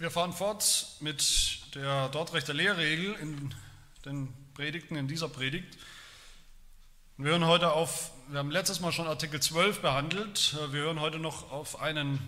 Wir 0.00 0.10
fahren 0.10 0.32
fort 0.32 0.96
mit 1.00 1.74
der 1.74 2.08
Dortrechter 2.08 2.54
Lehrregel 2.54 3.12
in 3.16 3.54
den 4.06 4.34
Predigten, 4.54 4.96
in 4.96 5.08
dieser 5.08 5.28
Predigt. 5.28 5.76
Wir 7.18 7.32
hören 7.32 7.44
heute 7.44 7.72
auf, 7.74 8.10
wir 8.28 8.38
haben 8.38 8.50
letztes 8.50 8.80
Mal 8.80 8.92
schon 8.92 9.06
Artikel 9.06 9.42
12 9.42 9.82
behandelt, 9.82 10.56
wir 10.72 10.80
hören 10.80 11.00
heute 11.00 11.18
noch 11.18 11.50
auf 11.50 11.82
einen, 11.82 12.18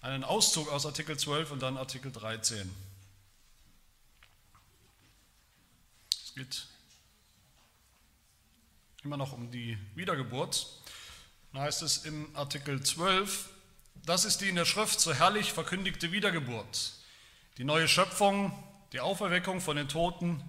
einen 0.00 0.24
Auszug 0.24 0.72
aus 0.72 0.86
Artikel 0.86 1.18
12 1.18 1.50
und 1.50 1.60
dann 1.60 1.76
Artikel 1.76 2.10
13. 2.10 2.74
Es 6.24 6.34
geht 6.34 6.68
immer 9.04 9.18
noch 9.18 9.34
um 9.34 9.50
die 9.50 9.76
Wiedergeburt. 9.94 10.68
Da 11.52 11.60
heißt 11.60 11.82
es 11.82 12.06
im 12.06 12.34
Artikel 12.34 12.82
12, 12.82 13.51
das 14.04 14.24
ist 14.24 14.40
die 14.40 14.48
in 14.48 14.56
der 14.56 14.64
Schrift 14.64 15.00
so 15.00 15.14
herrlich 15.14 15.52
verkündigte 15.52 16.12
Wiedergeburt, 16.12 16.92
die 17.58 17.64
neue 17.64 17.88
Schöpfung, 17.88 18.52
die 18.92 19.00
Auferweckung 19.00 19.60
von 19.60 19.76
den 19.76 19.88
Toten, 19.88 20.42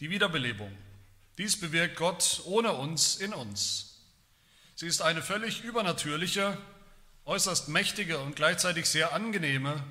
die 0.00 0.10
Wiederbelebung. 0.10 0.70
Dies 1.38 1.58
bewirkt 1.58 1.96
Gott 1.96 2.42
ohne 2.44 2.72
uns 2.72 3.16
in 3.16 3.32
uns. 3.32 4.00
Sie 4.74 4.86
ist 4.86 5.02
eine 5.02 5.22
völlig 5.22 5.62
übernatürliche, 5.62 6.58
äußerst 7.24 7.68
mächtige 7.68 8.18
und 8.18 8.36
gleichzeitig 8.36 8.86
sehr 8.86 9.12
angenehme, 9.12 9.82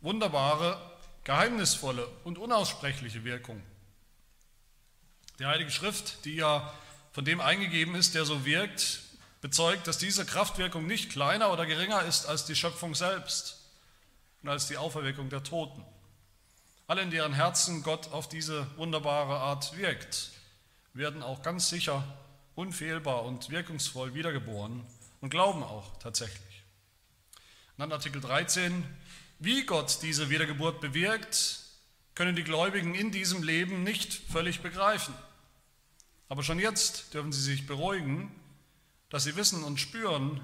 wunderbare, 0.00 0.80
geheimnisvolle 1.24 2.06
und 2.24 2.38
unaussprechliche 2.38 3.24
Wirkung. 3.24 3.62
Die 5.38 5.46
Heilige 5.46 5.70
Schrift, 5.70 6.24
die 6.24 6.36
ja 6.36 6.72
von 7.12 7.24
dem 7.24 7.40
eingegeben 7.40 7.94
ist, 7.94 8.14
der 8.14 8.24
so 8.24 8.44
wirkt, 8.44 9.00
bezeugt, 9.46 9.86
dass 9.86 9.96
diese 9.96 10.26
Kraftwirkung 10.26 10.88
nicht 10.88 11.08
kleiner 11.08 11.52
oder 11.52 11.66
geringer 11.66 12.02
ist 12.02 12.26
als 12.26 12.46
die 12.46 12.56
Schöpfung 12.56 12.96
selbst 12.96 13.60
und 14.42 14.48
als 14.48 14.66
die 14.66 14.76
Auferweckung 14.76 15.28
der 15.28 15.44
Toten. 15.44 15.84
Alle, 16.88 17.02
in 17.02 17.12
deren 17.12 17.32
Herzen 17.32 17.84
Gott 17.84 18.10
auf 18.10 18.28
diese 18.28 18.66
wunderbare 18.76 19.38
Art 19.38 19.76
wirkt, 19.76 20.32
werden 20.94 21.22
auch 21.22 21.42
ganz 21.42 21.68
sicher, 21.68 22.02
unfehlbar 22.56 23.22
und 23.22 23.48
wirkungsvoll 23.48 24.14
wiedergeboren 24.14 24.84
und 25.20 25.30
glauben 25.30 25.62
auch 25.62 25.96
tatsächlich. 26.00 26.64
Und 27.76 27.82
dann 27.82 27.92
Artikel 27.92 28.20
13, 28.20 28.84
wie 29.38 29.64
Gott 29.64 29.98
diese 30.02 30.28
Wiedergeburt 30.28 30.80
bewirkt, 30.80 31.60
können 32.16 32.34
die 32.34 32.42
Gläubigen 32.42 32.96
in 32.96 33.12
diesem 33.12 33.44
Leben 33.44 33.84
nicht 33.84 34.12
völlig 34.12 34.60
begreifen. 34.60 35.14
Aber 36.28 36.42
schon 36.42 36.58
jetzt 36.58 37.14
dürfen 37.14 37.30
sie 37.30 37.42
sich 37.42 37.68
beruhigen, 37.68 38.34
dass 39.08 39.24
sie 39.24 39.36
wissen 39.36 39.62
und 39.64 39.78
spüren, 39.78 40.40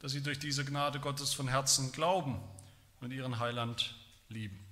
dass 0.00 0.12
sie 0.12 0.22
durch 0.22 0.38
diese 0.38 0.64
Gnade 0.64 1.00
Gottes 1.00 1.32
von 1.32 1.48
Herzen 1.48 1.92
glauben 1.92 2.40
und 3.00 3.10
ihren 3.12 3.38
Heiland 3.38 3.94
lieben. 4.28 4.64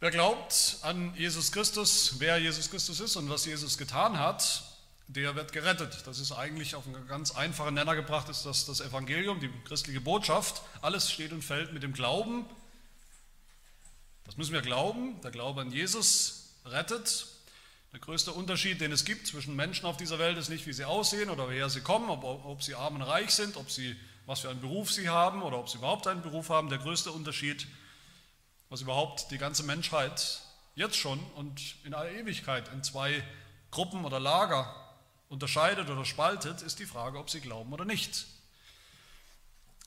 Wer 0.00 0.12
glaubt 0.12 0.78
an 0.82 1.12
Jesus 1.16 1.50
Christus, 1.50 2.14
wer 2.18 2.38
Jesus 2.38 2.70
Christus 2.70 3.00
ist 3.00 3.16
und 3.16 3.28
was 3.30 3.46
Jesus 3.46 3.76
getan 3.76 4.16
hat, 4.18 4.67
der 5.08 5.34
wird 5.34 5.52
gerettet. 5.52 6.06
Das 6.06 6.18
ist 6.18 6.32
eigentlich 6.32 6.74
auf 6.74 6.86
einen 6.86 7.08
ganz 7.08 7.30
einfachen 7.30 7.74
Nenner 7.74 7.96
gebracht, 7.96 8.28
ist 8.28 8.44
das 8.44 8.66
das 8.66 8.80
Evangelium, 8.80 9.40
die 9.40 9.50
christliche 9.64 10.02
Botschaft. 10.02 10.62
Alles 10.82 11.10
steht 11.10 11.32
und 11.32 11.42
fällt 11.42 11.72
mit 11.72 11.82
dem 11.82 11.94
Glauben. 11.94 12.44
Das 14.24 14.36
müssen 14.36 14.52
wir 14.52 14.60
glauben. 14.60 15.18
Der 15.22 15.30
Glaube 15.30 15.62
an 15.62 15.72
Jesus 15.72 16.52
rettet. 16.66 17.26
Der 17.94 18.00
größte 18.00 18.32
Unterschied, 18.32 18.82
den 18.82 18.92
es 18.92 19.06
gibt 19.06 19.26
zwischen 19.26 19.56
Menschen 19.56 19.86
auf 19.86 19.96
dieser 19.96 20.18
Welt, 20.18 20.36
ist 20.36 20.50
nicht, 20.50 20.66
wie 20.66 20.74
sie 20.74 20.84
aussehen 20.84 21.30
oder 21.30 21.46
woher 21.46 21.70
sie 21.70 21.80
kommen, 21.80 22.10
ob, 22.10 22.22
ob 22.22 22.62
sie 22.62 22.74
arm 22.74 22.96
und 22.96 23.02
reich 23.02 23.30
sind, 23.30 23.56
ob 23.56 23.70
sie, 23.70 23.96
was 24.26 24.40
für 24.40 24.50
einen 24.50 24.60
Beruf 24.60 24.92
sie 24.92 25.08
haben 25.08 25.42
oder 25.42 25.58
ob 25.58 25.70
sie 25.70 25.78
überhaupt 25.78 26.06
einen 26.06 26.20
Beruf 26.20 26.50
haben. 26.50 26.68
Der 26.68 26.78
größte 26.78 27.10
Unterschied, 27.12 27.66
was 28.68 28.82
überhaupt 28.82 29.30
die 29.30 29.38
ganze 29.38 29.62
Menschheit 29.62 30.42
jetzt 30.74 30.96
schon 30.96 31.18
und 31.34 31.76
in 31.84 31.94
aller 31.94 32.10
Ewigkeit 32.10 32.68
in 32.74 32.84
zwei 32.84 33.24
Gruppen 33.70 34.04
oder 34.04 34.20
Lager 34.20 34.87
unterscheidet 35.28 35.90
oder 35.90 36.04
spaltet, 36.04 36.62
ist 36.62 36.78
die 36.78 36.86
Frage, 36.86 37.18
ob 37.18 37.30
sie 37.30 37.40
glauben 37.40 37.72
oder 37.72 37.84
nicht. 37.84 38.26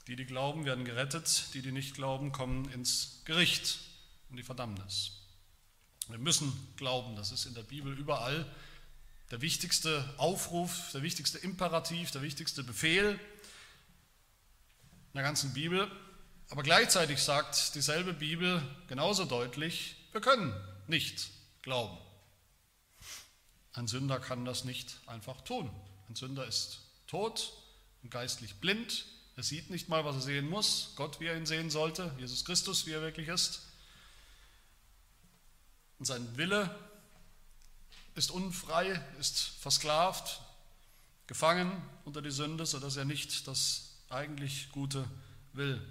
Die, 0.07 0.16
die 0.16 0.25
glauben, 0.25 0.66
werden 0.66 0.85
gerettet, 0.85 1.53
die, 1.53 1.62
die 1.62 1.72
nicht 1.72 1.96
glauben, 1.96 2.31
kommen 2.31 2.69
ins 2.72 3.22
Gericht 3.25 3.80
und 4.30 4.38
die 4.38 4.44
Verdammnis. 4.44 5.12
Wir 6.07 6.18
müssen 6.18 6.51
glauben, 6.75 7.16
das 7.16 7.31
ist 7.31 7.46
in 7.46 7.53
der 7.53 7.63
Bibel 7.63 7.97
überall 7.97 8.46
der 9.31 9.41
wichtigste 9.41 10.03
Aufruf, 10.18 10.91
der 10.94 11.03
wichtigste 11.03 11.38
Imperativ, 11.38 12.12
der 12.12 12.22
wichtigste 12.22 12.63
Befehl 12.63 13.12
in 13.12 13.19
der 15.13 15.24
ganzen 15.24 15.53
Bibel. 15.53 15.90
Aber 16.50 16.63
gleichzeitig 16.63 17.19
sagt 17.19 17.75
dieselbe 17.75 18.13
Bibel 18.13 18.62
genauso 18.88 19.24
deutlich, 19.24 19.96
wir 20.12 20.19
können 20.19 20.53
nicht 20.88 21.30
glauben. 21.62 21.97
Ein 23.73 23.87
Sünder 23.87 24.19
kann 24.19 24.45
das 24.45 24.65
nicht 24.65 24.97
einfach 25.05 25.41
tun. 25.41 25.69
Ein 26.09 26.15
Sünder 26.15 26.45
ist 26.45 26.79
tot 27.07 27.53
und 28.03 28.11
geistlich 28.11 28.55
blind. 28.55 29.05
Er 29.37 29.43
sieht 29.43 29.69
nicht 29.69 29.87
mal, 29.87 30.03
was 30.03 30.15
er 30.15 30.21
sehen 30.21 30.49
muss. 30.49 30.93
Gott, 30.97 31.19
wie 31.19 31.27
er 31.27 31.37
ihn 31.37 31.45
sehen 31.45 31.69
sollte. 31.69 32.13
Jesus 32.17 32.43
Christus, 32.43 32.85
wie 32.85 32.91
er 32.91 33.01
wirklich 33.01 33.29
ist. 33.29 33.61
Und 35.99 36.05
sein 36.05 36.35
Wille 36.35 36.75
ist 38.15 38.31
unfrei, 38.31 39.01
ist 39.19 39.39
versklavt, 39.39 40.41
gefangen 41.27 41.71
unter 42.03 42.21
die 42.21 42.31
Sünde, 42.31 42.65
sodass 42.65 42.97
er 42.97 43.05
nicht 43.05 43.47
das 43.47 43.95
eigentlich 44.09 44.71
Gute 44.71 45.07
will. 45.53 45.81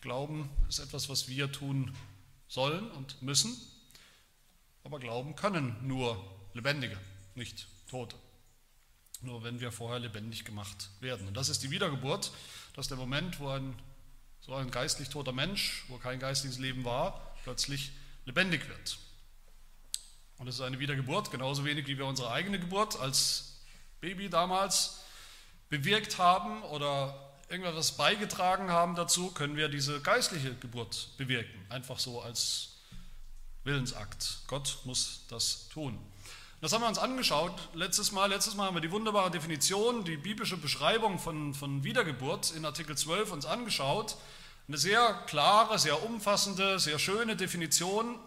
Glauben 0.00 0.50
ist 0.68 0.78
etwas, 0.78 1.08
was 1.08 1.28
wir 1.28 1.50
tun 1.50 1.96
sollen 2.46 2.90
und 2.92 3.20
müssen. 3.22 3.56
Aber 4.84 4.98
glauben 4.98 5.34
können 5.34 5.76
nur 5.82 6.22
Lebendige, 6.52 6.98
nicht 7.34 7.66
Tote. 7.90 8.16
Nur 9.22 9.42
wenn 9.42 9.60
wir 9.60 9.72
vorher 9.72 9.98
lebendig 9.98 10.44
gemacht 10.44 10.90
werden. 11.00 11.26
Und 11.26 11.36
das 11.36 11.48
ist 11.48 11.62
die 11.62 11.70
Wiedergeburt. 11.70 12.30
Das 12.74 12.84
ist 12.84 12.90
der 12.90 12.98
Moment, 12.98 13.40
wo 13.40 13.48
ein, 13.48 13.74
so 14.40 14.54
ein 14.54 14.70
geistlich 14.70 15.08
toter 15.08 15.32
Mensch, 15.32 15.84
wo 15.88 15.96
kein 15.98 16.20
geistliches 16.20 16.58
Leben 16.58 16.84
war, 16.84 17.34
plötzlich 17.42 17.92
lebendig 18.26 18.68
wird. 18.68 18.98
Und 20.38 20.48
es 20.48 20.56
ist 20.56 20.60
eine 20.60 20.78
Wiedergeburt, 20.78 21.30
genauso 21.30 21.64
wenig 21.64 21.86
wie 21.86 21.96
wir 21.96 22.06
unsere 22.06 22.30
eigene 22.30 22.58
Geburt 22.58 22.98
als 22.98 23.60
Baby 24.00 24.28
damals 24.28 25.00
bewirkt 25.70 26.18
haben 26.18 26.62
oder 26.64 27.32
irgendwas 27.48 27.96
beigetragen 27.96 28.70
haben 28.70 28.94
dazu, 28.94 29.30
können 29.30 29.56
wir 29.56 29.68
diese 29.68 30.00
geistliche 30.00 30.54
Geburt 30.56 31.10
bewirken. 31.16 31.64
Einfach 31.70 31.98
so 31.98 32.20
als 32.20 32.73
Willensakt. 33.64 34.38
Gott 34.46 34.78
muss 34.84 35.22
das 35.28 35.68
tun. 35.70 35.98
Das 36.60 36.72
haben 36.72 36.82
wir 36.82 36.88
uns 36.88 36.98
angeschaut 36.98 37.52
letztes 37.74 38.12
Mal. 38.12 38.30
Letztes 38.30 38.54
Mal 38.54 38.66
haben 38.66 38.74
wir 38.74 38.80
die 38.80 38.90
wunderbare 38.90 39.30
Definition, 39.30 40.04
die 40.04 40.16
biblische 40.16 40.56
Beschreibung 40.56 41.18
von, 41.18 41.52
von 41.54 41.84
Wiedergeburt 41.84 42.52
in 42.52 42.64
Artikel 42.64 42.96
12 42.96 43.32
uns 43.32 43.46
angeschaut. 43.46 44.16
Eine 44.68 44.78
sehr 44.78 45.12
klare, 45.26 45.78
sehr 45.78 46.02
umfassende, 46.04 46.78
sehr 46.78 46.98
schöne 46.98 47.36
Definition. 47.36 48.18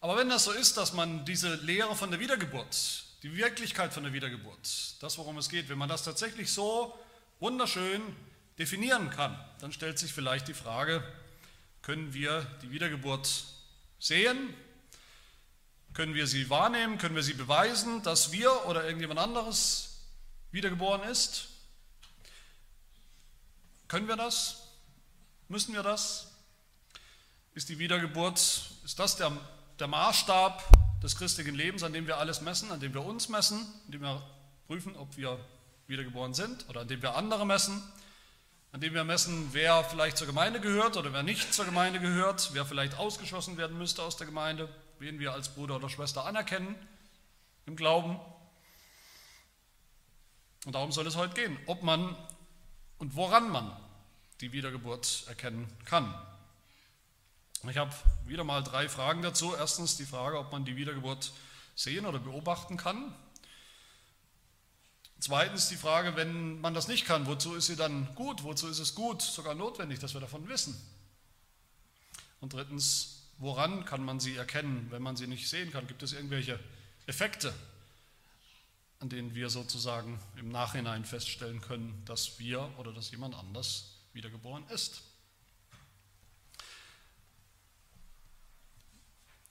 Aber 0.00 0.16
wenn 0.16 0.28
das 0.28 0.44
so 0.44 0.52
ist, 0.52 0.76
dass 0.76 0.92
man 0.92 1.24
diese 1.24 1.54
Lehre 1.56 1.96
von 1.96 2.10
der 2.10 2.20
Wiedergeburt, 2.20 3.04
die 3.22 3.36
Wirklichkeit 3.36 3.92
von 3.92 4.04
der 4.04 4.12
Wiedergeburt, 4.12 4.96
das, 5.00 5.18
worum 5.18 5.38
es 5.38 5.48
geht, 5.48 5.68
wenn 5.68 5.78
man 5.78 5.88
das 5.88 6.04
tatsächlich 6.04 6.52
so 6.52 6.96
wunderschön 7.40 8.02
definieren 8.58 9.10
kann, 9.10 9.36
dann 9.60 9.72
stellt 9.72 9.98
sich 9.98 10.12
vielleicht 10.12 10.46
die 10.46 10.54
Frage, 10.54 11.02
können 11.82 12.14
wir 12.14 12.46
die 12.62 12.70
Wiedergeburt 12.70 13.44
sehen? 13.98 14.54
Können 15.92 16.14
wir 16.14 16.26
sie 16.26 16.50
wahrnehmen? 16.50 16.98
Können 16.98 17.14
wir 17.14 17.22
sie 17.22 17.34
beweisen, 17.34 18.02
dass 18.02 18.32
wir 18.32 18.66
oder 18.66 18.84
irgendjemand 18.84 19.20
anderes 19.20 20.00
wiedergeboren 20.50 21.08
ist? 21.08 21.48
Können 23.88 24.08
wir 24.08 24.16
das? 24.16 24.68
Müssen 25.48 25.74
wir 25.74 25.82
das? 25.82 26.32
Ist 27.54 27.68
die 27.68 27.78
Wiedergeburt, 27.78 28.38
ist 28.84 28.98
das 28.98 29.16
der, 29.16 29.30
der 29.78 29.86
Maßstab 29.86 31.00
des 31.00 31.16
christlichen 31.16 31.54
Lebens, 31.54 31.84
an 31.84 31.92
dem 31.92 32.06
wir 32.06 32.18
alles 32.18 32.40
messen, 32.40 32.72
an 32.72 32.80
dem 32.80 32.92
wir 32.94 33.04
uns 33.04 33.28
messen, 33.28 33.58
an 33.86 33.92
dem 33.92 34.00
wir 34.00 34.22
prüfen, 34.66 34.96
ob 34.96 35.16
wir 35.16 35.38
wiedergeboren 35.86 36.34
sind 36.34 36.68
oder 36.68 36.80
an 36.80 36.88
dem 36.88 37.02
wir 37.02 37.14
andere 37.14 37.46
messen? 37.46 37.80
An 38.74 38.80
dem 38.80 38.92
wir 38.92 39.04
messen, 39.04 39.50
wer 39.52 39.84
vielleicht 39.84 40.18
zur 40.18 40.26
Gemeinde 40.26 40.58
gehört 40.58 40.96
oder 40.96 41.12
wer 41.12 41.22
nicht 41.22 41.54
zur 41.54 41.64
Gemeinde 41.64 42.00
gehört, 42.00 42.50
wer 42.54 42.66
vielleicht 42.66 42.98
ausgeschlossen 42.98 43.56
werden 43.56 43.78
müsste 43.78 44.02
aus 44.02 44.16
der 44.16 44.26
Gemeinde, 44.26 44.68
wen 44.98 45.20
wir 45.20 45.32
als 45.32 45.48
Bruder 45.50 45.76
oder 45.76 45.88
Schwester 45.88 46.26
anerkennen 46.26 46.74
im 47.66 47.76
Glauben. 47.76 48.18
Und 50.66 50.74
darum 50.74 50.90
soll 50.90 51.06
es 51.06 51.14
heute 51.14 51.34
gehen, 51.34 51.56
ob 51.66 51.84
man 51.84 52.16
und 52.98 53.14
woran 53.14 53.48
man 53.48 53.70
die 54.40 54.50
Wiedergeburt 54.50 55.22
erkennen 55.28 55.72
kann. 55.84 56.12
Ich 57.70 57.76
habe 57.76 57.94
wieder 58.26 58.42
mal 58.42 58.64
drei 58.64 58.88
Fragen 58.88 59.22
dazu. 59.22 59.54
Erstens 59.54 59.96
die 59.96 60.04
Frage, 60.04 60.36
ob 60.36 60.50
man 60.50 60.64
die 60.64 60.74
Wiedergeburt 60.74 61.32
sehen 61.76 62.06
oder 62.06 62.18
beobachten 62.18 62.76
kann. 62.76 63.14
Zweitens 65.20 65.68
die 65.68 65.76
Frage, 65.76 66.16
wenn 66.16 66.60
man 66.60 66.74
das 66.74 66.88
nicht 66.88 67.06
kann, 67.06 67.26
wozu 67.26 67.54
ist 67.54 67.66
sie 67.66 67.76
dann 67.76 68.14
gut? 68.14 68.42
Wozu 68.42 68.68
ist 68.68 68.78
es 68.78 68.94
gut, 68.94 69.22
sogar 69.22 69.54
notwendig, 69.54 69.98
dass 69.98 70.14
wir 70.14 70.20
davon 70.20 70.48
wissen? 70.48 70.76
Und 72.40 72.52
drittens, 72.52 73.22
woran 73.38 73.84
kann 73.84 74.04
man 74.04 74.20
sie 74.20 74.36
erkennen, 74.36 74.88
wenn 74.90 75.02
man 75.02 75.16
sie 75.16 75.26
nicht 75.26 75.48
sehen 75.48 75.70
kann? 75.70 75.86
Gibt 75.86 76.02
es 76.02 76.12
irgendwelche 76.12 76.58
Effekte, 77.06 77.54
an 79.00 79.08
denen 79.08 79.34
wir 79.34 79.48
sozusagen 79.50 80.20
im 80.36 80.50
Nachhinein 80.50 81.04
feststellen 81.04 81.60
können, 81.60 82.02
dass 82.04 82.38
wir 82.38 82.70
oder 82.78 82.92
dass 82.92 83.10
jemand 83.10 83.34
anders 83.34 83.96
wiedergeboren 84.12 84.68
ist? 84.68 85.02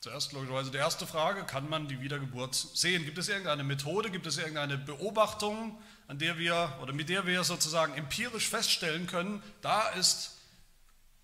Zuerst 0.04 0.34
logischerweise 0.34 0.70
die 0.70 0.80
erste 0.80 1.08
Frage, 1.08 1.46
kann 1.46 1.70
man 1.70 1.88
die 1.88 2.02
Wiedergeburt 2.02 2.54
sehen? 2.54 3.06
Gibt 3.06 3.18
es 3.20 3.30
irgendeine 3.30 3.64
Methode, 3.64 4.12
gibt 4.12 4.28
es 4.28 4.38
irgendeine 4.38 4.78
Beobachtung, 4.78 5.82
an 6.10 6.20
der 6.20 6.38
wir 6.38 6.78
oder 6.82 6.92
mit 6.92 7.08
der 7.08 7.26
wir 7.26 7.46
sozusagen 7.46 7.94
empirisch 7.94 8.50
feststellen 8.50 9.08
können, 9.08 9.42
da 9.62 9.88
ist 9.92 10.32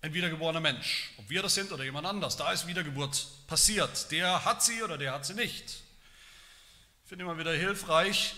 ein 0.00 0.14
wiedergeborener 0.14 0.60
Mensch, 0.60 1.12
ob 1.18 1.28
wir 1.28 1.42
das 1.42 1.56
sind 1.56 1.72
oder 1.72 1.84
jemand 1.84 2.06
anders, 2.06 2.38
da 2.38 2.52
ist 2.52 2.68
Wiedergeburt 2.68 3.26
passiert. 3.46 4.10
Der 4.12 4.46
hat 4.46 4.62
sie 4.62 4.82
oder 4.82 4.96
der 4.96 5.12
hat 5.12 5.26
sie 5.26 5.34
nicht. 5.34 5.82
Ich 7.02 7.08
finde 7.10 7.26
immer 7.26 7.36
wieder 7.36 7.52
hilfreich, 7.52 8.34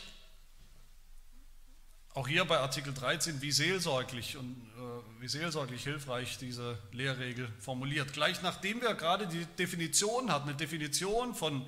auch 2.15 2.29
hier 2.29 2.45
bei 2.45 2.59
Artikel 2.59 2.93
13, 2.93 3.41
wie 3.41 3.53
seelsorglich 3.53 4.37
und 4.37 4.57
äh, 4.77 5.21
wie 5.21 5.29
seelsorglich 5.29 5.83
hilfreich 5.83 6.37
diese 6.39 6.79
Lehrregel 6.93 7.51
formuliert. 7.59 8.13
Gleich 8.13 8.43
nachdem 8.43 8.83
wir 8.83 8.95
gerade 8.95 9.27
die 9.27 9.47
Definition 9.59 10.31
hatten, 10.31 10.49
eine 10.49 10.57
Definition 10.57 11.35
von 11.35 11.65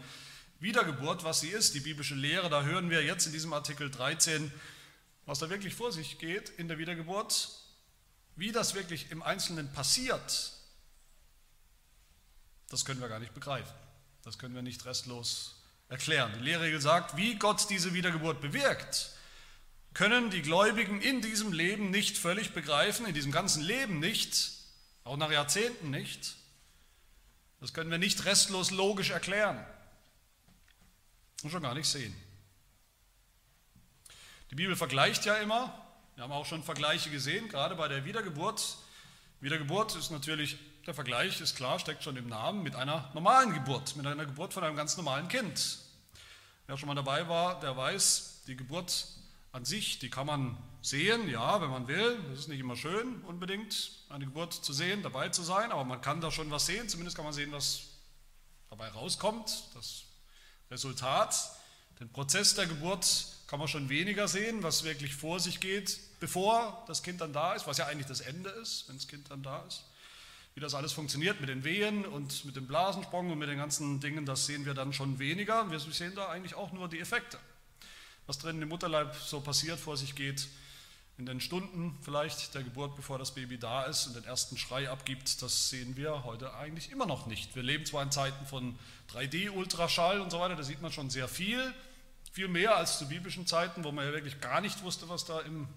Wiedergeburt, 0.60 1.24
was 1.24 1.40
sie 1.40 1.48
ist, 1.48 1.74
die 1.74 1.80
biblische 1.80 2.14
Lehre, 2.14 2.50
da 2.50 2.62
hören 2.62 2.90
wir 2.90 3.02
jetzt 3.02 3.26
in 3.26 3.32
diesem 3.32 3.52
Artikel 3.52 3.90
13, 3.90 4.52
was 5.24 5.38
da 5.38 5.48
wirklich 5.48 5.74
vor 5.74 5.92
sich 5.92 6.18
geht 6.18 6.50
in 6.50 6.68
der 6.68 6.78
Wiedergeburt, 6.78 7.50
wie 8.36 8.52
das 8.52 8.74
wirklich 8.74 9.10
im 9.10 9.22
Einzelnen 9.22 9.72
passiert, 9.72 10.52
das 12.68 12.84
können 12.84 13.00
wir 13.00 13.08
gar 13.08 13.20
nicht 13.20 13.34
begreifen. 13.34 13.72
Das 14.24 14.38
können 14.38 14.54
wir 14.54 14.62
nicht 14.62 14.84
restlos 14.84 15.54
erklären. 15.88 16.32
Die 16.38 16.44
Lehrregel 16.44 16.80
sagt, 16.80 17.16
wie 17.16 17.36
Gott 17.36 17.68
diese 17.70 17.94
Wiedergeburt 17.94 18.40
bewirkt 18.40 19.14
können 19.94 20.30
die 20.30 20.42
Gläubigen 20.42 21.00
in 21.00 21.22
diesem 21.22 21.52
Leben 21.52 21.90
nicht 21.90 22.18
völlig 22.18 22.52
begreifen, 22.52 23.06
in 23.06 23.14
diesem 23.14 23.30
ganzen 23.32 23.62
Leben 23.62 24.00
nicht, 24.00 24.52
auch 25.04 25.16
nach 25.16 25.30
Jahrzehnten 25.30 25.90
nicht. 25.90 26.36
Das 27.60 27.72
können 27.72 27.90
wir 27.90 27.98
nicht 27.98 28.24
restlos 28.24 28.72
logisch 28.72 29.10
erklären 29.10 29.64
und 31.42 31.50
schon 31.50 31.62
gar 31.62 31.74
nicht 31.74 31.88
sehen. 31.88 32.14
Die 34.50 34.56
Bibel 34.56 34.76
vergleicht 34.76 35.24
ja 35.24 35.36
immer, 35.36 35.72
wir 36.16 36.24
haben 36.24 36.32
auch 36.32 36.46
schon 36.46 36.62
Vergleiche 36.62 37.10
gesehen, 37.10 37.48
gerade 37.48 37.74
bei 37.76 37.88
der 37.88 38.04
Wiedergeburt. 38.04 38.76
Wiedergeburt 39.40 39.96
ist 39.96 40.10
natürlich, 40.10 40.58
der 40.86 40.94
Vergleich 40.94 41.40
ist 41.40 41.56
klar, 41.56 41.78
steckt 41.78 42.02
schon 42.02 42.16
im 42.16 42.28
Namen, 42.28 42.62
mit 42.62 42.74
einer 42.74 43.10
normalen 43.14 43.54
Geburt, 43.54 43.96
mit 43.96 44.06
einer 44.06 44.26
Geburt 44.26 44.52
von 44.52 44.64
einem 44.64 44.76
ganz 44.76 44.96
normalen 44.96 45.28
Kind. 45.28 45.78
Wer 46.66 46.76
schon 46.76 46.86
mal 46.88 46.94
dabei 46.94 47.28
war, 47.28 47.60
der 47.60 47.76
weiß, 47.76 48.42
die 48.46 48.56
Geburt 48.56 49.06
an 49.54 49.64
sich, 49.64 50.00
die 50.00 50.10
kann 50.10 50.26
man 50.26 50.56
sehen, 50.82 51.28
ja, 51.28 51.60
wenn 51.60 51.70
man 51.70 51.86
will. 51.86 52.18
Das 52.30 52.40
ist 52.40 52.48
nicht 52.48 52.58
immer 52.58 52.74
schön, 52.74 53.22
unbedingt 53.22 53.92
eine 54.08 54.24
Geburt 54.24 54.52
zu 54.52 54.72
sehen, 54.72 55.04
dabei 55.04 55.28
zu 55.28 55.42
sein, 55.42 55.70
aber 55.70 55.84
man 55.84 56.00
kann 56.00 56.20
da 56.20 56.32
schon 56.32 56.50
was 56.50 56.66
sehen. 56.66 56.88
Zumindest 56.88 57.16
kann 57.16 57.24
man 57.24 57.32
sehen, 57.32 57.52
was 57.52 57.82
dabei 58.68 58.88
rauskommt, 58.88 59.68
das 59.74 60.06
Resultat. 60.72 61.52
Den 62.00 62.10
Prozess 62.10 62.56
der 62.56 62.66
Geburt 62.66 63.06
kann 63.46 63.60
man 63.60 63.68
schon 63.68 63.88
weniger 63.88 64.26
sehen, 64.26 64.64
was 64.64 64.82
wirklich 64.82 65.14
vor 65.14 65.38
sich 65.38 65.60
geht, 65.60 66.00
bevor 66.18 66.84
das 66.88 67.04
Kind 67.04 67.20
dann 67.20 67.32
da 67.32 67.54
ist, 67.54 67.68
was 67.68 67.78
ja 67.78 67.86
eigentlich 67.86 68.08
das 68.08 68.20
Ende 68.20 68.50
ist, 68.50 68.88
wenn 68.88 68.96
das 68.96 69.06
Kind 69.06 69.30
dann 69.30 69.44
da 69.44 69.62
ist. 69.68 69.84
Wie 70.54 70.60
das 70.60 70.74
alles 70.74 70.92
funktioniert 70.92 71.40
mit 71.40 71.48
den 71.48 71.62
Wehen 71.62 72.04
und 72.04 72.44
mit 72.44 72.56
dem 72.56 72.66
Blasensprung 72.66 73.30
und 73.30 73.38
mit 73.38 73.48
den 73.48 73.58
ganzen 73.58 74.00
Dingen, 74.00 74.26
das 74.26 74.46
sehen 74.46 74.66
wir 74.66 74.74
dann 74.74 74.92
schon 74.92 75.20
weniger. 75.20 75.70
Wir 75.70 75.78
sehen 75.78 76.16
da 76.16 76.28
eigentlich 76.28 76.56
auch 76.56 76.72
nur 76.72 76.88
die 76.88 76.98
Effekte 76.98 77.38
was 78.26 78.38
drin 78.38 78.60
im 78.60 78.68
Mutterleib 78.68 79.14
so 79.16 79.40
passiert, 79.40 79.78
vor 79.78 79.96
sich 79.96 80.14
geht, 80.14 80.48
in 81.16 81.26
den 81.26 81.40
Stunden 81.40 81.96
vielleicht 82.02 82.54
der 82.54 82.64
Geburt, 82.64 82.96
bevor 82.96 83.18
das 83.18 83.32
Baby 83.32 83.56
da 83.56 83.84
ist 83.84 84.06
und 84.06 84.16
den 84.16 84.24
ersten 84.24 84.56
Schrei 84.56 84.90
abgibt, 84.90 85.42
das 85.42 85.68
sehen 85.68 85.96
wir 85.96 86.24
heute 86.24 86.54
eigentlich 86.54 86.90
immer 86.90 87.06
noch 87.06 87.26
nicht. 87.26 87.54
Wir 87.54 87.62
leben 87.62 87.86
zwar 87.86 88.02
in 88.02 88.10
Zeiten 88.10 88.44
von 88.46 88.76
3D-Ultraschall 89.12 90.20
und 90.20 90.30
so 90.30 90.40
weiter, 90.40 90.56
da 90.56 90.64
sieht 90.64 90.82
man 90.82 90.90
schon 90.90 91.10
sehr 91.10 91.28
viel, 91.28 91.72
viel 92.32 92.48
mehr 92.48 92.76
als 92.76 92.98
zu 92.98 93.08
biblischen 93.08 93.46
Zeiten, 93.46 93.84
wo 93.84 93.92
man 93.92 94.06
ja 94.06 94.12
wirklich 94.12 94.40
gar 94.40 94.60
nicht 94.60 94.82
wusste, 94.82 95.08
was 95.08 95.24
da 95.24 95.40
im 95.40 95.68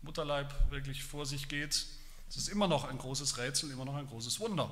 Mutterleib 0.00 0.70
wirklich 0.70 1.04
vor 1.04 1.26
sich 1.26 1.48
geht. 1.48 1.86
Es 2.30 2.36
ist 2.36 2.48
immer 2.48 2.66
noch 2.66 2.84
ein 2.84 2.96
großes 2.96 3.36
Rätsel, 3.36 3.70
immer 3.70 3.84
noch 3.84 3.96
ein 3.96 4.06
großes 4.06 4.40
Wunder. 4.40 4.70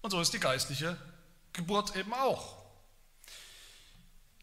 Und 0.00 0.10
so 0.12 0.20
ist 0.20 0.32
die 0.32 0.38
geistliche 0.38 0.96
Geburt 1.52 1.96
eben 1.96 2.12
auch. 2.12 2.57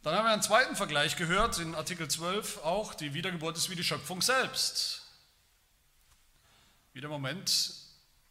Dann 0.05 0.13
haben 0.13 0.25
wir 0.25 0.33
einen 0.33 0.43
zweiten 0.43 0.75
Vergleich 0.75 1.15
gehört, 1.15 1.57
in 1.57 1.73
Artikel 1.73 2.07
12 2.07 2.59
auch, 2.59 2.93
die 2.93 3.15
Wiedergeburt 3.15 3.57
ist 3.57 3.71
wie 3.71 3.75
die 3.75 3.83
Schöpfung 3.83 4.21
selbst. 4.21 5.01
Wie 6.93 7.01
der 7.01 7.09
Moment, 7.09 7.73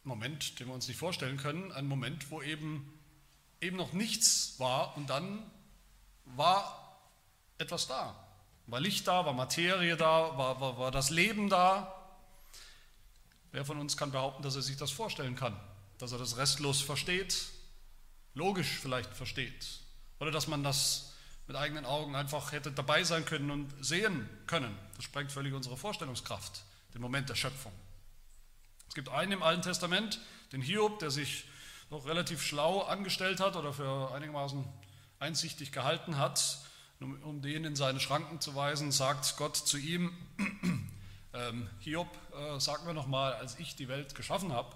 Moment, 0.05 0.57
den 0.57 0.67
wir 0.67 0.73
uns 0.73 0.87
nicht 0.87 0.95
vorstellen 0.97 1.35
können, 1.35 1.73
ein 1.73 1.85
Moment, 1.85 2.31
wo 2.31 2.41
eben, 2.41 2.97
eben 3.59 3.75
noch 3.75 3.91
nichts 3.91 4.57
war 4.57 4.95
und 4.95 5.09
dann 5.09 5.51
war 6.23 6.97
etwas 7.57 7.87
da. 7.87 8.25
War 8.67 8.79
Licht 8.79 9.05
da, 9.09 9.25
war 9.25 9.33
Materie 9.33 9.97
da, 9.97 10.37
war, 10.37 10.61
war, 10.61 10.77
war 10.77 10.91
das 10.91 11.09
Leben 11.09 11.49
da. 11.49 11.93
Wer 13.51 13.65
von 13.65 13.79
uns 13.79 13.97
kann 13.97 14.11
behaupten, 14.11 14.43
dass 14.43 14.55
er 14.55 14.61
sich 14.61 14.77
das 14.77 14.91
vorstellen 14.91 15.35
kann? 15.35 15.59
Dass 15.97 16.13
er 16.13 16.19
das 16.19 16.37
restlos 16.37 16.79
versteht, 16.79 17.35
logisch 18.33 18.79
vielleicht 18.79 19.13
versteht. 19.13 19.81
Oder 20.21 20.31
dass 20.31 20.47
man 20.47 20.63
das 20.63 21.11
mit 21.47 21.55
eigenen 21.55 21.85
Augen 21.85 22.15
einfach 22.15 22.51
hätte 22.51 22.71
dabei 22.71 23.03
sein 23.03 23.25
können 23.25 23.51
und 23.51 23.71
sehen 23.83 24.29
können. 24.47 24.77
Das 24.95 25.05
sprengt 25.05 25.31
völlig 25.31 25.53
unsere 25.53 25.77
Vorstellungskraft, 25.77 26.63
den 26.93 27.01
Moment 27.01 27.29
der 27.29 27.35
Schöpfung. 27.35 27.71
Es 28.87 28.95
gibt 28.95 29.09
einen 29.09 29.33
im 29.33 29.43
Alten 29.43 29.61
Testament, 29.61 30.19
den 30.51 30.61
Hiob, 30.61 30.99
der 30.99 31.11
sich 31.11 31.45
noch 31.89 32.05
relativ 32.07 32.41
schlau 32.41 32.81
angestellt 32.81 33.39
hat 33.39 33.55
oder 33.55 33.73
für 33.73 34.11
einigermaßen 34.13 34.65
einsichtig 35.19 35.71
gehalten 35.71 36.17
hat, 36.17 36.59
um 36.99 37.41
den 37.41 37.65
in 37.65 37.75
seine 37.75 37.99
Schranken 37.99 38.39
zu 38.41 38.55
weisen, 38.55 38.91
sagt 38.91 39.37
Gott 39.37 39.55
zu 39.55 39.77
ihm, 39.77 40.11
ähm, 41.33 41.69
Hiob, 41.79 42.07
äh, 42.33 42.59
sag 42.59 42.85
mir 42.85 42.93
nochmal, 42.93 43.33
als 43.33 43.59
ich 43.59 43.75
die 43.75 43.87
Welt 43.87 44.15
geschaffen 44.15 44.53
habe, 44.53 44.75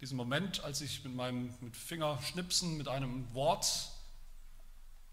diesen 0.00 0.16
Moment, 0.16 0.62
als 0.62 0.80
ich 0.80 1.04
mit 1.04 1.14
meinem 1.14 1.54
mit 1.60 1.76
Fingerschnipsen, 1.76 2.76
mit 2.76 2.88
einem 2.88 3.32
Wort 3.32 3.90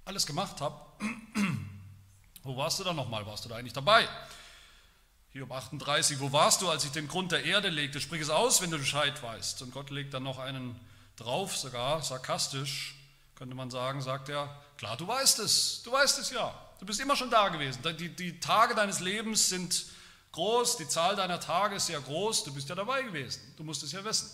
alles 0.06 0.26
gemacht 0.26 0.62
habe, 0.62 0.80
wo 2.44 2.58
warst 2.58 2.80
du 2.80 2.84
dann 2.84 2.96
nochmal? 2.96 3.26
Warst 3.26 3.46
du 3.46 3.50
da 3.50 3.56
eigentlich 3.56 3.74
dabei? 3.74 4.08
Hiob 5.32 5.52
38, 5.52 6.20
wo 6.20 6.32
warst 6.32 6.62
du, 6.62 6.70
als 6.70 6.86
ich 6.86 6.92
den 6.92 7.08
Grund 7.08 7.32
der 7.32 7.44
Erde 7.44 7.70
legte? 7.70 8.00
Sprich 8.00 8.22
es 8.22 8.30
aus, 8.30 8.62
wenn 8.62 8.70
du 8.70 8.78
Bescheid 8.78 9.22
weißt. 9.24 9.64
Und 9.64 9.72
Gott 9.72 9.90
legt 9.90 10.14
dann 10.14 10.24
noch 10.24 10.38
einen 10.38 10.80
drauf, 11.16 11.58
sogar 11.58 12.04
sarkastisch, 12.04 12.96
könnte 13.36 13.56
man 13.56 13.72
sagen, 13.72 14.02
sagt 14.02 14.30
er, 14.30 14.62
klar, 14.78 14.96
du 14.98 15.08
weißt 15.08 15.40
es, 15.40 15.82
du 15.84 15.92
weißt 15.92 16.20
es 16.20 16.30
ja. 16.30 16.54
Du 16.80 16.86
bist 16.86 17.00
immer 17.00 17.16
schon 17.16 17.32
da 17.32 17.50
gewesen. 17.50 17.82
Die, 17.98 18.10
die 18.10 18.40
Tage 18.40 18.76
deines 18.76 19.00
Lebens 19.00 19.50
sind 19.50 19.86
groß, 20.34 20.78
die 20.78 20.88
Zahl 20.88 21.16
deiner 21.16 21.40
Tage 21.40 21.76
ist 21.76 21.88
sehr 21.88 22.02
groß, 22.02 22.44
du 22.44 22.54
bist 22.54 22.70
ja 22.70 22.76
dabei 22.76 23.02
gewesen. 23.04 23.42
Du 23.58 23.64
musst 23.64 23.82
es 23.84 23.92
ja 23.92 24.04
wissen. 24.04 24.30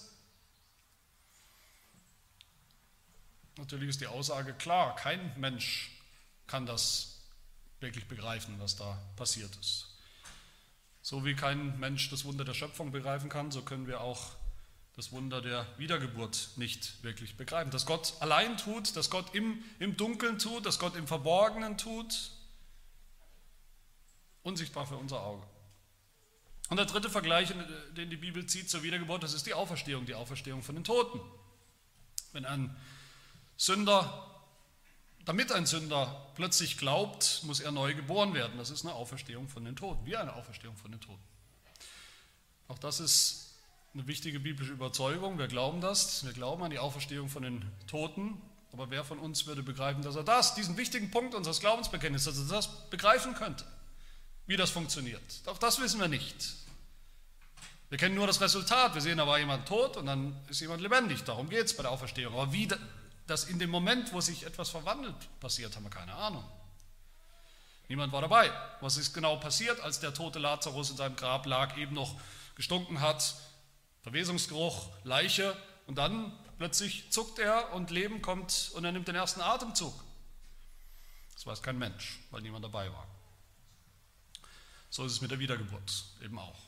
Natürlich 3.60 3.90
ist 3.90 4.02
die 4.02 4.08
Aussage 4.08 4.54
klar, 4.54 4.96
kein 4.96 5.38
Mensch 5.38 5.92
kann 6.48 6.66
das 6.66 7.20
wirklich 7.82 8.08
begreifen, 8.08 8.56
was 8.60 8.78
da 8.78 8.98
passiert 9.18 9.56
ist. 9.58 9.86
So 11.02 11.26
wie 11.26 11.36
kein 11.36 11.78
Mensch 11.80 12.10
das 12.10 12.24
Wunder 12.24 12.46
der 12.46 12.54
Schöpfung 12.54 12.92
begreifen 12.92 13.30
kann, 13.30 13.52
so 13.52 13.62
können 13.62 13.86
wir 13.86 14.02
auch 14.02 14.32
das 14.96 15.12
Wunder 15.12 15.42
der 15.42 15.66
Wiedergeburt 15.78 16.52
nicht 16.56 17.04
wirklich 17.04 17.36
begreifen. 17.36 17.70
Dass 17.70 17.86
Gott 17.86 18.14
allein 18.22 18.58
tut, 18.58 18.96
dass 18.96 19.10
Gott 19.10 19.36
im, 19.36 19.64
im 19.80 19.98
Dunkeln 19.98 20.40
tut, 20.40 20.66
dass 20.66 20.80
Gott 20.80 20.96
im 20.96 21.08
Verborgenen 21.08 21.78
tut, 21.78 22.32
unsichtbar 24.44 24.88
für 24.88 24.98
unser 24.98 25.22
Auge. 25.22 25.46
Und 26.70 26.78
der 26.78 26.86
dritte 26.86 27.10
Vergleich, 27.10 27.54
den 27.98 28.10
die 28.10 28.18
Bibel 28.18 28.46
zieht 28.46 28.70
zur 28.70 28.84
Wiedergeburt, 28.84 29.24
das 29.24 29.34
ist 29.34 29.46
die 29.46 29.54
Auferstehung, 29.54 30.06
die 30.06 30.16
Auferstehung 30.16 30.64
von 30.64 30.76
den 30.76 30.84
Toten. 30.84 31.20
Wenn 32.32 32.46
ein 32.46 32.76
Sünder, 33.60 34.26
damit 35.26 35.52
ein 35.52 35.66
Sünder 35.66 36.32
plötzlich 36.36 36.78
glaubt, 36.78 37.42
muss 37.44 37.60
er 37.60 37.72
neu 37.72 37.94
geboren 37.94 38.34
werden. 38.34 38.58
Das 38.58 38.70
ist 38.70 38.86
eine 38.86 38.96
Auferstehung 38.96 39.50
von 39.50 39.66
den 39.66 39.76
Toten, 39.76 40.06
wie 40.06 40.16
eine 40.16 40.34
Auferstehung 40.34 40.78
von 40.78 40.92
den 40.92 41.02
Toten. 41.02 41.22
Auch 42.70 42.80
das 42.80 43.02
ist 43.02 43.58
eine 43.94 44.08
wichtige 44.08 44.40
biblische 44.40 44.72
Überzeugung. 44.72 45.38
Wir 45.38 45.50
glauben 45.50 45.82
das. 45.82 46.24
Wir 46.24 46.32
glauben 46.32 46.64
an 46.64 46.72
die 46.72 46.80
Auferstehung 46.80 47.28
von 47.28 47.44
den 47.44 47.70
Toten. 47.86 48.42
Aber 48.72 48.92
wer 48.92 49.04
von 49.04 49.20
uns 49.20 49.46
würde 49.46 49.62
begreifen, 49.62 50.04
dass 50.04 50.16
er 50.16 50.24
das, 50.24 50.56
diesen 50.56 50.78
wichtigen 50.78 51.12
Punkt 51.12 51.36
unseres 51.36 51.60
Glaubensbekenntnisses, 51.60 52.38
dass 52.38 52.50
er 52.50 52.56
das 52.56 52.90
begreifen 52.90 53.36
könnte, 53.36 53.66
wie 54.48 54.56
das 54.56 54.70
funktioniert? 54.70 55.22
Auch 55.48 55.58
das 55.58 55.82
wissen 55.82 56.00
wir 56.00 56.08
nicht. 56.08 56.54
Wir 57.90 57.98
kennen 57.98 58.16
nur 58.16 58.28
das 58.28 58.40
Resultat. 58.40 58.94
Wir 58.94 59.02
sehen, 59.02 59.18
da 59.18 59.28
war 59.28 59.38
jemand 59.38 59.68
tot 59.68 59.98
und 59.98 60.06
dann 60.06 60.40
ist 60.48 60.62
jemand 60.62 60.82
lebendig. 60.82 61.26
Darum 61.26 61.50
geht 61.50 61.66
es 61.66 61.76
bei 61.76 61.84
der 61.84 61.92
Auferstehung. 61.92 62.34
Aber 62.34 62.54
wie 62.54 62.66
das 63.30 63.46
in 63.46 63.60
dem 63.60 63.70
Moment, 63.70 64.14
wo 64.14 64.22
sich 64.22 64.46
etwas 64.46 64.70
verwandelt, 64.70 65.16
passiert, 65.40 65.76
haben 65.76 65.84
wir 65.84 65.90
keine 65.90 66.14
Ahnung. 66.14 66.44
Niemand 67.88 68.14
war 68.14 68.22
dabei. 68.22 68.52
Was 68.82 68.98
ist 68.98 69.14
genau 69.14 69.38
passiert, 69.38 69.80
als 69.82 70.00
der 70.00 70.14
tote 70.14 70.40
Lazarus 70.40 70.92
in 70.92 70.98
seinem 70.98 71.16
Grab 71.16 71.46
lag, 71.46 71.76
eben 71.78 71.96
noch 71.96 72.20
gestunken 72.56 73.02
hat, 73.02 73.36
Verwesungsgeruch, 74.04 74.90
Leiche 75.04 75.56
und 75.88 75.98
dann 75.98 76.32
plötzlich 76.58 77.10
zuckt 77.12 77.40
er 77.40 77.74
und 77.74 77.90
Leben 77.90 78.22
kommt 78.22 78.72
und 78.76 78.86
er 78.86 78.92
nimmt 78.92 79.08
den 79.08 79.16
ersten 79.16 79.42
Atemzug. 79.42 79.94
Das 81.34 81.46
weiß 81.46 81.62
kein 81.64 81.80
Mensch, 81.80 82.20
weil 82.32 82.42
niemand 82.42 82.66
dabei 82.66 82.92
war. 82.92 83.08
So 84.90 85.06
ist 85.06 85.14
es 85.14 85.22
mit 85.22 85.32
der 85.32 85.40
Wiedergeburt 85.40 86.04
eben 86.24 86.38
auch. 86.38 86.60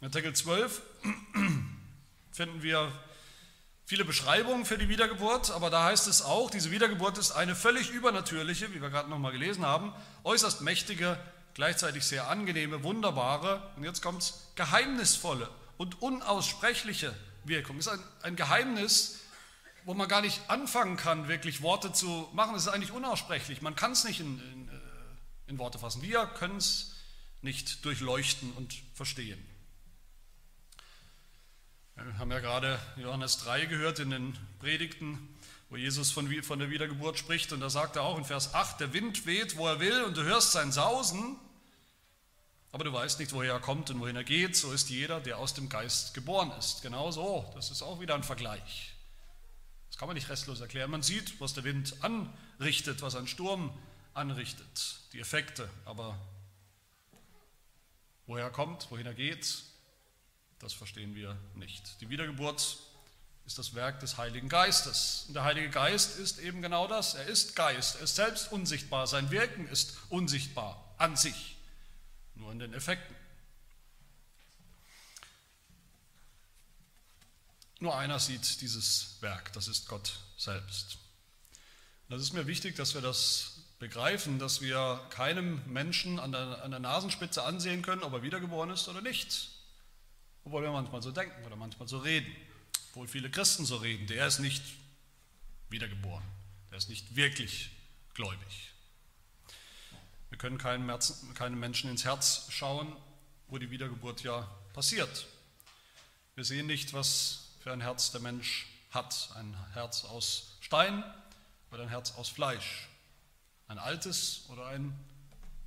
In 0.00 0.06
Artikel 0.06 0.34
12 0.34 0.82
finden 2.32 2.62
wir 2.62 2.90
viele 3.86 4.04
Beschreibungen 4.04 4.64
für 4.64 4.78
die 4.78 4.88
Wiedergeburt, 4.88 5.50
aber 5.50 5.70
da 5.70 5.84
heißt 5.84 6.06
es 6.08 6.22
auch, 6.22 6.50
diese 6.50 6.70
Wiedergeburt 6.70 7.18
ist 7.18 7.32
eine 7.32 7.54
völlig 7.54 7.90
übernatürliche, 7.90 8.72
wie 8.72 8.80
wir 8.80 8.90
gerade 8.90 9.10
nochmal 9.10 9.32
gelesen 9.32 9.64
haben, 9.64 9.92
äußerst 10.24 10.62
mächtige, 10.62 11.18
gleichzeitig 11.54 12.04
sehr 12.04 12.28
angenehme, 12.28 12.82
wunderbare 12.82 13.70
und 13.76 13.84
jetzt 13.84 14.02
kommt 14.02 14.22
es, 14.22 14.48
geheimnisvolle 14.54 15.48
und 15.76 16.00
unaussprechliche 16.00 17.14
Wirkung. 17.44 17.78
Es 17.78 17.86
ist 17.86 17.92
ein, 17.92 18.00
ein 18.22 18.36
Geheimnis, 18.36 19.20
wo 19.84 19.92
man 19.94 20.08
gar 20.08 20.22
nicht 20.22 20.40
anfangen 20.48 20.96
kann, 20.96 21.28
wirklich 21.28 21.62
Worte 21.62 21.92
zu 21.92 22.28
machen. 22.32 22.54
Es 22.54 22.62
ist 22.62 22.68
eigentlich 22.68 22.92
unaussprechlich. 22.92 23.60
Man 23.60 23.76
kann 23.76 23.92
es 23.92 24.04
nicht 24.04 24.20
in, 24.20 24.40
in, 24.40 24.68
äh, 24.68 24.72
in 25.48 25.58
Worte 25.58 25.78
fassen. 25.78 26.00
Wir 26.00 26.26
können 26.26 26.56
es 26.56 26.94
nicht 27.42 27.84
durchleuchten 27.84 28.52
und 28.52 28.74
verstehen. 28.94 29.44
Wir 31.96 32.18
haben 32.18 32.32
ja 32.32 32.40
gerade 32.40 32.80
Johannes 32.96 33.38
3 33.38 33.66
gehört 33.66 34.00
in 34.00 34.10
den 34.10 34.36
Predigten, 34.58 35.28
wo 35.70 35.76
Jesus 35.76 36.10
von, 36.10 36.28
von 36.42 36.58
der 36.58 36.68
Wiedergeburt 36.68 37.16
spricht. 37.16 37.52
Und 37.52 37.60
da 37.60 37.70
sagt 37.70 37.94
er 37.94 38.02
auch 38.02 38.18
in 38.18 38.24
Vers 38.24 38.52
8, 38.52 38.80
der 38.80 38.92
Wind 38.92 39.26
weht, 39.26 39.56
wo 39.56 39.68
er 39.68 39.78
will, 39.78 40.02
und 40.02 40.16
du 40.16 40.24
hörst 40.24 40.50
sein 40.50 40.72
Sausen, 40.72 41.36
aber 42.72 42.82
du 42.82 42.92
weißt 42.92 43.20
nicht, 43.20 43.32
woher 43.32 43.52
er 43.52 43.60
kommt 43.60 43.90
und 43.90 44.00
wohin 44.00 44.16
er 44.16 44.24
geht. 44.24 44.56
So 44.56 44.72
ist 44.72 44.90
jeder, 44.90 45.20
der 45.20 45.38
aus 45.38 45.54
dem 45.54 45.68
Geist 45.68 46.14
geboren 46.14 46.50
ist. 46.58 46.82
Genau 46.82 47.12
so, 47.12 47.48
das 47.54 47.70
ist 47.70 47.82
auch 47.82 48.00
wieder 48.00 48.16
ein 48.16 48.24
Vergleich. 48.24 48.92
Das 49.88 49.96
kann 49.96 50.08
man 50.08 50.16
nicht 50.16 50.28
restlos 50.28 50.60
erklären. 50.60 50.90
Man 50.90 51.04
sieht, 51.04 51.40
was 51.40 51.54
der 51.54 51.62
Wind 51.62 51.94
anrichtet, 52.00 53.02
was 53.02 53.14
ein 53.14 53.28
Sturm 53.28 53.72
anrichtet, 54.14 54.98
die 55.12 55.20
Effekte, 55.20 55.70
aber 55.84 56.18
woher 58.26 58.46
er 58.46 58.50
kommt, 58.50 58.90
wohin 58.90 59.06
er 59.06 59.14
geht, 59.14 59.62
das 60.64 60.72
verstehen 60.72 61.14
wir 61.14 61.36
nicht. 61.54 62.00
Die 62.00 62.08
Wiedergeburt 62.08 62.78
ist 63.44 63.58
das 63.58 63.74
Werk 63.74 64.00
des 64.00 64.16
Heiligen 64.16 64.48
Geistes. 64.48 65.26
Und 65.28 65.34
der 65.34 65.44
Heilige 65.44 65.68
Geist 65.68 66.18
ist 66.18 66.38
eben 66.38 66.62
genau 66.62 66.88
das. 66.88 67.14
Er 67.14 67.26
ist 67.26 67.54
Geist, 67.54 67.96
er 67.96 68.02
ist 68.04 68.16
selbst 68.16 68.50
unsichtbar. 68.50 69.06
Sein 69.06 69.30
Wirken 69.30 69.68
ist 69.68 69.98
unsichtbar 70.08 70.82
an 70.96 71.16
sich, 71.16 71.56
nur 72.34 72.50
in 72.50 72.58
den 72.58 72.72
Effekten. 72.72 73.14
Nur 77.78 77.94
einer 77.98 78.18
sieht 78.18 78.62
dieses 78.62 79.18
Werk, 79.20 79.52
das 79.52 79.68
ist 79.68 79.86
Gott 79.86 80.18
selbst. 80.38 80.96
Das 82.08 82.22
ist 82.22 82.32
mir 82.32 82.46
wichtig, 82.46 82.76
dass 82.76 82.94
wir 82.94 83.02
das 83.02 83.58
begreifen, 83.78 84.38
dass 84.38 84.62
wir 84.62 84.98
keinem 85.10 85.60
Menschen 85.66 86.18
an 86.18 86.32
der, 86.32 86.64
an 86.64 86.70
der 86.70 86.80
Nasenspitze 86.80 87.42
ansehen 87.42 87.82
können, 87.82 88.02
ob 88.02 88.14
er 88.14 88.22
wiedergeboren 88.22 88.70
ist 88.70 88.88
oder 88.88 89.02
nicht. 89.02 89.53
Obwohl 90.44 90.62
wir 90.62 90.70
manchmal 90.70 91.02
so 91.02 91.10
denken 91.10 91.44
oder 91.44 91.56
manchmal 91.56 91.88
so 91.88 91.98
reden. 91.98 92.34
Obwohl 92.90 93.08
viele 93.08 93.30
Christen 93.30 93.64
so 93.64 93.76
reden. 93.76 94.06
Der 94.06 94.26
ist 94.26 94.38
nicht 94.38 94.62
wiedergeboren. 95.70 96.24
Der 96.70 96.78
ist 96.78 96.88
nicht 96.88 97.16
wirklich 97.16 97.70
gläubig. 98.14 98.72
Wir 100.30 100.38
können 100.38 100.58
keinem, 100.58 100.90
keinem 101.34 101.60
Menschen 101.60 101.90
ins 101.90 102.04
Herz 102.04 102.46
schauen, 102.50 102.94
wo 103.48 103.58
die 103.58 103.70
Wiedergeburt 103.70 104.22
ja 104.22 104.48
passiert. 104.72 105.26
Wir 106.34 106.44
sehen 106.44 106.66
nicht, 106.66 106.92
was 106.92 107.46
für 107.60 107.72
ein 107.72 107.80
Herz 107.80 108.10
der 108.10 108.20
Mensch 108.20 108.66
hat. 108.90 109.30
Ein 109.36 109.56
Herz 109.72 110.04
aus 110.04 110.56
Stein 110.60 111.04
oder 111.70 111.84
ein 111.84 111.88
Herz 111.88 112.12
aus 112.16 112.28
Fleisch. 112.28 112.88
Ein 113.68 113.78
altes 113.78 114.44
oder 114.48 114.66
ein 114.66 114.92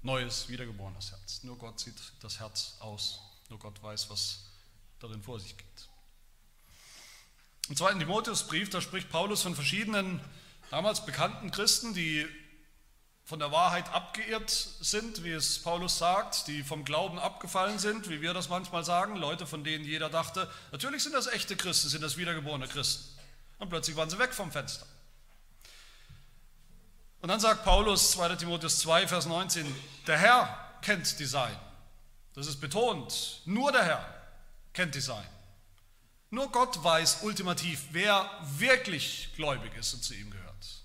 neues, 0.01 0.49
wiedergeborenes 0.49 1.11
Herz. 1.11 1.43
Nur 1.43 1.57
Gott 1.57 1.79
sieht 1.79 1.95
das 2.21 2.39
Herz 2.39 2.75
aus. 2.79 3.21
Nur 3.49 3.59
Gott 3.59 3.81
weiß, 3.81 4.09
was 4.09 4.46
darin 4.99 5.21
vor 5.21 5.39
sich 5.39 5.55
geht. 5.57 5.67
Im 7.69 7.75
zweiten 7.75 7.99
Timotheusbrief, 7.99 8.69
da 8.69 8.81
spricht 8.81 9.09
Paulus 9.09 9.41
von 9.41 9.53
verschiedenen 9.53 10.21
damals 10.69 11.05
bekannten 11.05 11.51
Christen, 11.51 11.93
die 11.93 12.25
von 13.25 13.39
der 13.39 13.51
Wahrheit 13.51 13.89
abgeirrt 13.91 14.49
sind, 14.49 15.25
wie 15.25 15.31
es 15.31 15.61
Paulus 15.61 15.97
sagt, 15.97 16.47
die 16.47 16.63
vom 16.63 16.85
Glauben 16.85 17.19
abgefallen 17.19 17.77
sind, 17.77 18.09
wie 18.09 18.21
wir 18.21 18.33
das 18.33 18.47
manchmal 18.47 18.85
sagen, 18.85 19.17
Leute, 19.17 19.45
von 19.45 19.65
denen 19.65 19.83
jeder 19.83 20.09
dachte, 20.09 20.49
natürlich 20.71 21.03
sind 21.03 21.13
das 21.13 21.27
echte 21.27 21.57
Christen, 21.57 21.89
sind 21.89 22.01
das 22.01 22.15
wiedergeborene 22.15 22.69
Christen. 22.69 23.03
Und 23.59 23.67
plötzlich 23.69 23.97
waren 23.97 24.09
sie 24.09 24.17
weg 24.17 24.33
vom 24.33 24.49
Fenster. 24.49 24.85
Und 27.19 27.27
dann 27.27 27.41
sagt 27.41 27.65
Paulus, 27.65 28.11
2 28.11 28.35
Timotheus 28.35 28.79
2, 28.79 29.09
Vers 29.09 29.25
19, 29.25 29.75
der 30.05 30.17
Herr 30.17 30.77
kennt 30.81 31.19
die 31.19 31.25
Sein. 31.25 31.57
Das 32.33 32.47
ist 32.47 32.61
betont, 32.61 33.41
nur 33.43 33.73
der 33.73 33.83
Herr 33.83 34.16
kennt 34.77 34.93
die 34.93 35.01
Sein. 35.01 35.27
Nur 36.29 36.51
Gott 36.51 36.83
weiß 36.83 37.23
ultimativ, 37.23 37.87
wer 37.91 38.29
wirklich 38.59 39.29
gläubig 39.35 39.75
ist 39.75 39.91
und 39.95 40.03
zu 40.03 40.13
ihm 40.13 40.29
gehört. 40.29 40.83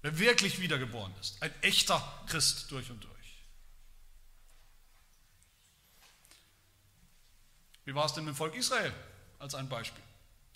Wer 0.00 0.18
wirklich 0.18 0.60
wiedergeboren 0.62 1.12
ist. 1.20 1.42
Ein 1.42 1.52
echter 1.60 2.00
Christ 2.26 2.70
durch 2.70 2.90
und 2.90 3.04
durch. 3.04 3.44
Wie 7.84 7.94
war 7.94 8.06
es 8.06 8.14
denn 8.14 8.24
mit 8.24 8.32
dem 8.32 8.36
Volk 8.36 8.54
Israel 8.54 8.94
als 9.38 9.54
ein 9.54 9.68
Beispiel? 9.68 10.02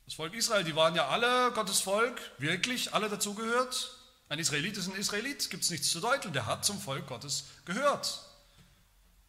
Das 0.06 0.14
Volk 0.14 0.32
Israel, 0.32 0.64
die 0.64 0.74
waren 0.74 0.94
ja 0.94 1.08
alle 1.08 1.52
Gottes 1.52 1.80
Volk, 1.80 2.18
wirklich 2.38 2.94
alle 2.94 3.10
dazugehört. 3.10 3.98
Ein 4.30 4.38
Israelit 4.38 4.78
ist 4.78 4.88
ein 4.88 4.96
Israelit, 4.96 5.50
gibt 5.50 5.62
es 5.62 5.68
nichts 5.68 5.90
zu 5.90 6.00
deuteln, 6.00 6.32
der 6.32 6.46
hat 6.46 6.64
zum 6.64 6.80
Volk 6.80 7.06
Gottes 7.06 7.44
gehört. 7.66 8.27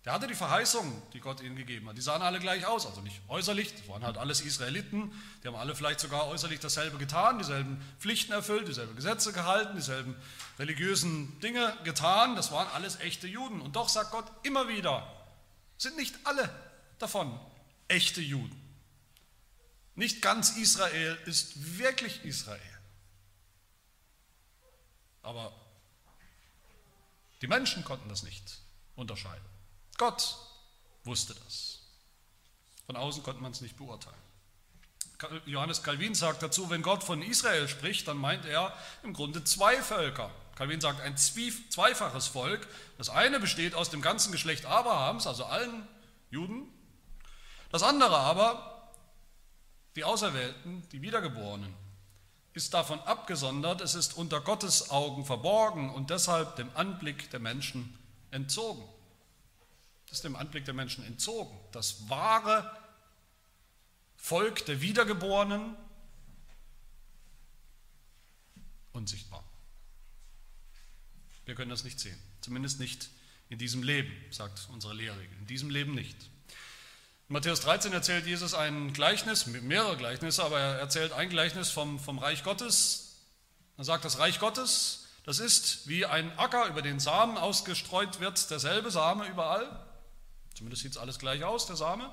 Der 0.06 0.14
hatte 0.14 0.28
die 0.28 0.36
Verheißungen, 0.36 1.02
die 1.14 1.20
Gott 1.20 1.42
ihnen 1.42 1.58
gegeben 1.58 1.90
hat. 1.90 1.98
Die 1.98 2.02
sahen 2.02 2.22
alle 2.22 2.40
gleich 2.40 2.66
aus, 2.66 2.86
also 2.86 3.02
nicht 3.02 3.22
äußerlich, 3.28 3.76
das 3.76 3.88
waren 3.90 4.04
halt 4.04 4.18
alles 4.18 4.40
Israeliten, 4.40 5.12
die 5.44 5.48
haben 5.48 5.56
alle 5.56 5.76
vielleicht 5.76 6.00
sogar 6.00 6.28
äußerlich 6.28 6.62
dasselbe 6.62 6.98
getan, 6.98 7.38
dieselben 7.38 7.82
Pflichten 8.00 8.32
erfüllt, 8.32 8.68
dieselben 8.68 8.96
Gesetze 8.96 9.34
gehalten, 9.34 9.76
dieselben 9.76 10.16
religiösen 10.58 11.38
Dinge 11.42 11.76
getan, 11.84 12.38
das 12.38 12.52
waren 12.52 12.68
alles 12.70 13.00
echte 13.02 13.28
Juden. 13.28 13.60
Und 13.60 13.76
doch 13.76 13.90
sagt 13.90 14.12
Gott 14.12 14.26
immer 14.44 14.70
wieder, 14.70 15.06
sind 15.78 15.98
nicht 15.98 16.16
alle 16.24 16.50
davon 16.98 17.38
echte 17.90 18.22
Juden. 18.22 18.56
Nicht 19.96 20.22
ganz 20.22 20.52
Israel 20.52 21.18
ist 21.26 21.78
wirklich 21.78 22.24
Israel. 22.24 22.62
Aber 25.24 25.54
die 27.42 27.48
Menschen 27.48 27.84
konnten 27.84 28.08
das 28.08 28.24
nicht 28.24 28.62
unterscheiden. 28.96 29.59
Gott 30.00 30.38
wusste 31.04 31.36
das. 31.36 31.82
Von 32.88 32.96
außen 32.96 33.22
konnte 33.22 33.44
man 33.44 33.52
es 33.52 33.62
nicht 33.62 33.78
beurteilen. 33.78 34.18
Johannes 35.46 35.84
Calvin 35.84 36.16
sagt 36.16 36.42
dazu, 36.42 36.70
wenn 36.70 36.82
Gott 36.82 37.04
von 37.04 37.22
Israel 37.22 37.68
spricht, 37.68 38.08
dann 38.08 38.18
meint 38.18 38.46
er 38.46 38.74
im 39.04 39.14
Grunde 39.14 39.44
zwei 39.44 39.82
Völker. 39.82 40.32
Calvin 40.56 40.80
sagt 40.80 41.02
ein 41.02 41.18
zweifaches 41.18 42.28
Volk. 42.28 42.66
Das 42.98 43.10
eine 43.10 43.40
besteht 43.40 43.76
aus 43.76 43.90
dem 43.90 44.02
ganzen 44.02 44.32
Geschlecht 44.32 44.66
Abrahams, 44.66 45.28
also 45.28 45.44
allen 45.44 45.88
Juden. 46.32 46.72
Das 47.70 47.84
andere 47.84 48.18
aber, 48.18 48.94
die 49.98 50.06
Auserwählten, 50.06 50.88
die 50.94 51.02
Wiedergeborenen, 51.02 51.76
ist 52.54 52.74
davon 52.74 53.00
abgesondert, 53.02 53.82
es 53.82 53.96
ist 53.96 54.16
unter 54.18 54.40
Gottes 54.40 54.90
Augen 54.90 55.26
verborgen 55.26 55.90
und 55.94 56.10
deshalb 56.10 56.56
dem 56.56 56.70
Anblick 56.76 57.30
der 57.32 57.40
Menschen 57.40 57.98
entzogen. 58.32 58.84
Ist 60.12 60.24
dem 60.24 60.36
Anblick 60.36 60.66
der 60.66 60.74
Menschen 60.74 61.06
entzogen. 61.06 61.56
Das 61.72 62.10
wahre 62.10 62.76
Volk 64.16 64.66
der 64.66 64.82
Wiedergeborenen 64.82 65.76
unsichtbar. 68.92 69.44
Wir 71.46 71.56
können 71.56 71.70
das 71.70 71.84
nicht 71.84 72.00
sehen, 72.00 72.20
zumindest 72.42 72.80
nicht 72.80 73.10
in 73.50 73.58
diesem 73.58 73.82
Leben, 73.82 74.12
sagt 74.32 74.68
unsere 74.72 74.94
Lehre. 74.94 75.18
In 75.40 75.48
diesem 75.48 75.70
Leben 75.70 75.96
nicht. 75.96 76.16
In 77.28 77.34
Matthäus 77.34 77.62
13 77.62 77.94
erzählt 77.94 78.28
Jesus 78.28 78.54
ein 78.54 78.94
Gleichnis, 78.94 79.48
mehrere 79.48 79.98
Gleichnisse, 79.98 80.44
aber 80.44 80.60
er 80.60 80.80
erzählt 80.80 81.12
ein 81.14 81.30
Gleichnis 81.30 81.70
vom, 81.70 82.00
vom 82.00 82.20
Reich 82.20 82.44
Gottes. 82.44 83.22
Er 83.78 83.84
sagt, 83.84 84.06
das 84.06 84.20
Reich 84.20 84.40
Gottes, 84.40 85.08
das 85.26 85.40
ist 85.40 85.88
wie 85.88 86.06
ein 86.06 86.38
Acker, 86.38 86.68
über 86.68 86.82
den 86.82 87.00
Samen 87.00 87.38
ausgestreut 87.38 88.20
wird, 88.20 88.50
derselbe 88.52 88.92
Same 88.92 89.28
überall. 89.28 89.89
Zumindest 90.60 90.84
sieht 90.84 90.92
es 90.92 90.98
alles 90.98 91.20
gleich 91.20 91.46
aus, 91.46 91.68
der 91.68 91.78
Same. 91.78 92.12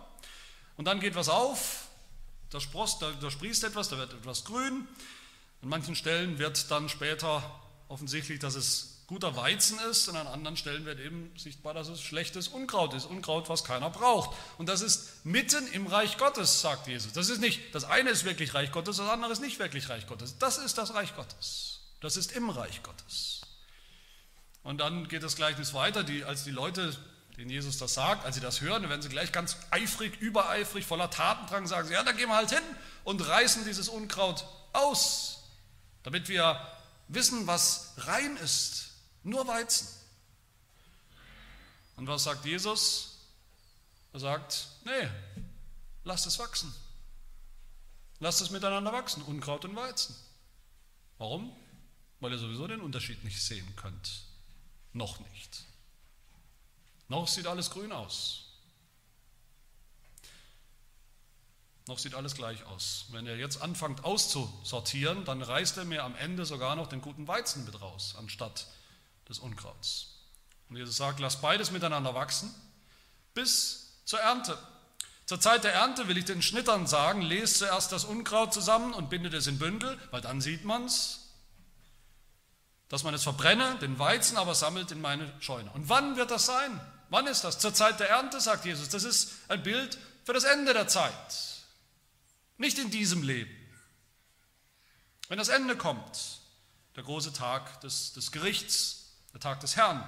Und 0.76 0.84
dann 0.84 1.00
geht 1.00 1.16
was 1.16 1.28
auf, 1.28 1.88
da, 2.50 2.60
sprost, 2.60 3.02
da, 3.02 3.10
da 3.10 3.28
sprießt 3.28 3.64
etwas, 3.64 3.88
da 3.88 3.98
wird 3.98 4.12
etwas 4.12 4.44
grün. 4.44 4.86
An 5.62 5.68
manchen 5.68 5.96
Stellen 5.96 6.38
wird 6.38 6.70
dann 6.70 6.88
später 6.88 7.42
offensichtlich, 7.88 8.38
dass 8.38 8.54
es 8.54 9.02
guter 9.08 9.34
Weizen 9.34 9.80
ist 9.90 10.08
und 10.08 10.14
an 10.14 10.28
anderen 10.28 10.56
Stellen 10.56 10.84
wird 10.84 11.00
eben 11.00 11.32
sichtbar, 11.36 11.74
dass 11.74 11.88
es 11.88 12.00
schlechtes 12.00 12.46
Unkraut 12.46 12.94
ist. 12.94 13.06
Unkraut, 13.06 13.48
was 13.48 13.64
keiner 13.64 13.90
braucht. 13.90 14.36
Und 14.58 14.68
das 14.68 14.80
ist 14.80 15.24
mitten 15.24 15.66
im 15.72 15.88
Reich 15.88 16.16
Gottes, 16.16 16.60
sagt 16.60 16.86
Jesus. 16.86 17.14
Das 17.14 17.28
ist 17.28 17.40
nicht, 17.40 17.74
das 17.74 17.82
eine 17.82 18.10
ist 18.10 18.22
wirklich 18.22 18.54
Reich 18.54 18.70
Gottes, 18.70 18.98
das 18.98 19.08
andere 19.08 19.32
ist 19.32 19.40
nicht 19.40 19.58
wirklich 19.58 19.88
Reich 19.88 20.06
Gottes. 20.06 20.38
Das 20.38 20.58
ist 20.58 20.78
das 20.78 20.94
Reich 20.94 21.16
Gottes. 21.16 21.80
Das 22.00 22.16
ist 22.16 22.30
im 22.30 22.48
Reich 22.48 22.84
Gottes. 22.84 23.40
Und 24.62 24.78
dann 24.78 25.08
geht 25.08 25.24
das 25.24 25.34
Gleichnis 25.34 25.74
weiter, 25.74 26.04
die, 26.04 26.22
als 26.22 26.44
die 26.44 26.52
Leute, 26.52 26.96
denen 27.36 27.50
Jesus 27.50 27.78
das 27.78 27.94
sagt, 27.94 28.24
als 28.24 28.34
sie 28.34 28.40
das 28.40 28.60
hören, 28.60 28.88
werden 28.88 29.02
sie 29.02 29.08
gleich 29.08 29.32
ganz 29.32 29.56
eifrig, 29.70 30.20
übereifrig, 30.20 30.86
voller 30.86 31.10
Tatendrang 31.10 31.66
sagen, 31.66 31.90
ja, 31.90 32.02
dann 32.02 32.16
gehen 32.16 32.28
wir 32.28 32.36
halt 32.36 32.50
hin 32.50 32.62
und 33.04 33.26
reißen 33.26 33.64
dieses 33.64 33.88
Unkraut 33.88 34.46
aus, 34.72 35.44
damit 36.02 36.28
wir 36.28 36.60
wissen, 37.08 37.46
was 37.46 37.92
rein 37.98 38.36
ist 38.38 38.92
nur 39.22 39.46
Weizen. 39.46 39.88
Und 41.96 42.06
was 42.06 42.24
sagt 42.24 42.44
Jesus? 42.44 43.18
Er 44.12 44.20
sagt, 44.20 44.68
nee, 44.84 45.08
lasst 46.04 46.26
es 46.26 46.38
wachsen. 46.38 46.72
Lasst 48.18 48.40
es 48.40 48.50
miteinander 48.50 48.92
wachsen, 48.92 49.22
Unkraut 49.22 49.64
und 49.64 49.76
Weizen. 49.76 50.16
Warum? 51.18 51.54
Weil 52.20 52.32
ihr 52.32 52.38
sowieso 52.38 52.66
den 52.66 52.80
Unterschied 52.80 53.22
nicht 53.24 53.42
sehen 53.42 53.76
könnt. 53.76 54.24
Noch 54.92 55.20
nicht. 55.20 55.65
Noch 57.08 57.28
sieht 57.28 57.46
alles 57.46 57.70
grün 57.70 57.92
aus. 57.92 58.42
Noch 61.86 61.98
sieht 61.98 62.14
alles 62.14 62.34
gleich 62.34 62.64
aus. 62.64 63.06
Wenn 63.10 63.26
er 63.26 63.36
jetzt 63.36 63.62
anfängt 63.62 64.04
auszusortieren, 64.04 65.24
dann 65.24 65.40
reißt 65.40 65.76
er 65.76 65.84
mir 65.84 66.02
am 66.02 66.16
Ende 66.16 66.44
sogar 66.44 66.74
noch 66.74 66.88
den 66.88 67.00
guten 67.00 67.28
Weizen 67.28 67.64
mit 67.64 67.80
raus, 67.80 68.16
anstatt 68.18 68.66
des 69.28 69.38
Unkrauts. 69.38 70.16
Und 70.68 70.76
Jesus 70.76 70.96
sagt, 70.96 71.20
lass 71.20 71.40
beides 71.40 71.70
miteinander 71.70 72.14
wachsen 72.14 72.52
bis 73.34 74.00
zur 74.04 74.18
Ernte. 74.18 74.58
Zur 75.26 75.40
Zeit 75.40 75.64
der 75.64 75.74
Ernte 75.74 76.08
will 76.08 76.16
ich 76.16 76.24
den 76.24 76.42
Schnittern 76.42 76.86
sagen, 76.86 77.22
lest 77.22 77.58
zuerst 77.58 77.92
das 77.92 78.04
Unkraut 78.04 78.52
zusammen 78.52 78.92
und 78.94 79.10
bindet 79.10 79.34
es 79.34 79.46
in 79.46 79.58
Bündel, 79.58 79.98
weil 80.10 80.20
dann 80.20 80.40
sieht 80.40 80.64
man 80.64 80.84
es, 80.86 81.34
dass 82.88 83.02
man 83.04 83.14
es 83.14 83.24
verbrenne, 83.24 83.76
den 83.80 83.98
Weizen 83.98 84.36
aber 84.36 84.54
sammelt 84.54 84.90
in 84.90 85.00
meine 85.00 85.32
Scheune. 85.40 85.70
Und 85.72 85.88
wann 85.88 86.16
wird 86.16 86.30
das 86.30 86.46
sein? 86.46 86.80
Wann 87.08 87.26
ist 87.26 87.44
das? 87.44 87.58
Zur 87.58 87.74
Zeit 87.74 88.00
der 88.00 88.10
Ernte, 88.10 88.40
sagt 88.40 88.64
Jesus. 88.64 88.88
Das 88.88 89.04
ist 89.04 89.32
ein 89.48 89.62
Bild 89.62 89.98
für 90.24 90.32
das 90.32 90.44
Ende 90.44 90.72
der 90.72 90.88
Zeit. 90.88 91.12
Nicht 92.58 92.78
in 92.78 92.90
diesem 92.90 93.22
Leben. 93.22 93.54
Wenn 95.28 95.38
das 95.38 95.48
Ende 95.48 95.76
kommt, 95.76 96.40
der 96.96 97.04
große 97.04 97.32
Tag 97.32 97.80
des, 97.82 98.12
des 98.14 98.32
Gerichts, 98.32 99.12
der 99.32 99.40
Tag 99.40 99.60
des 99.60 99.76
Herrn. 99.76 100.06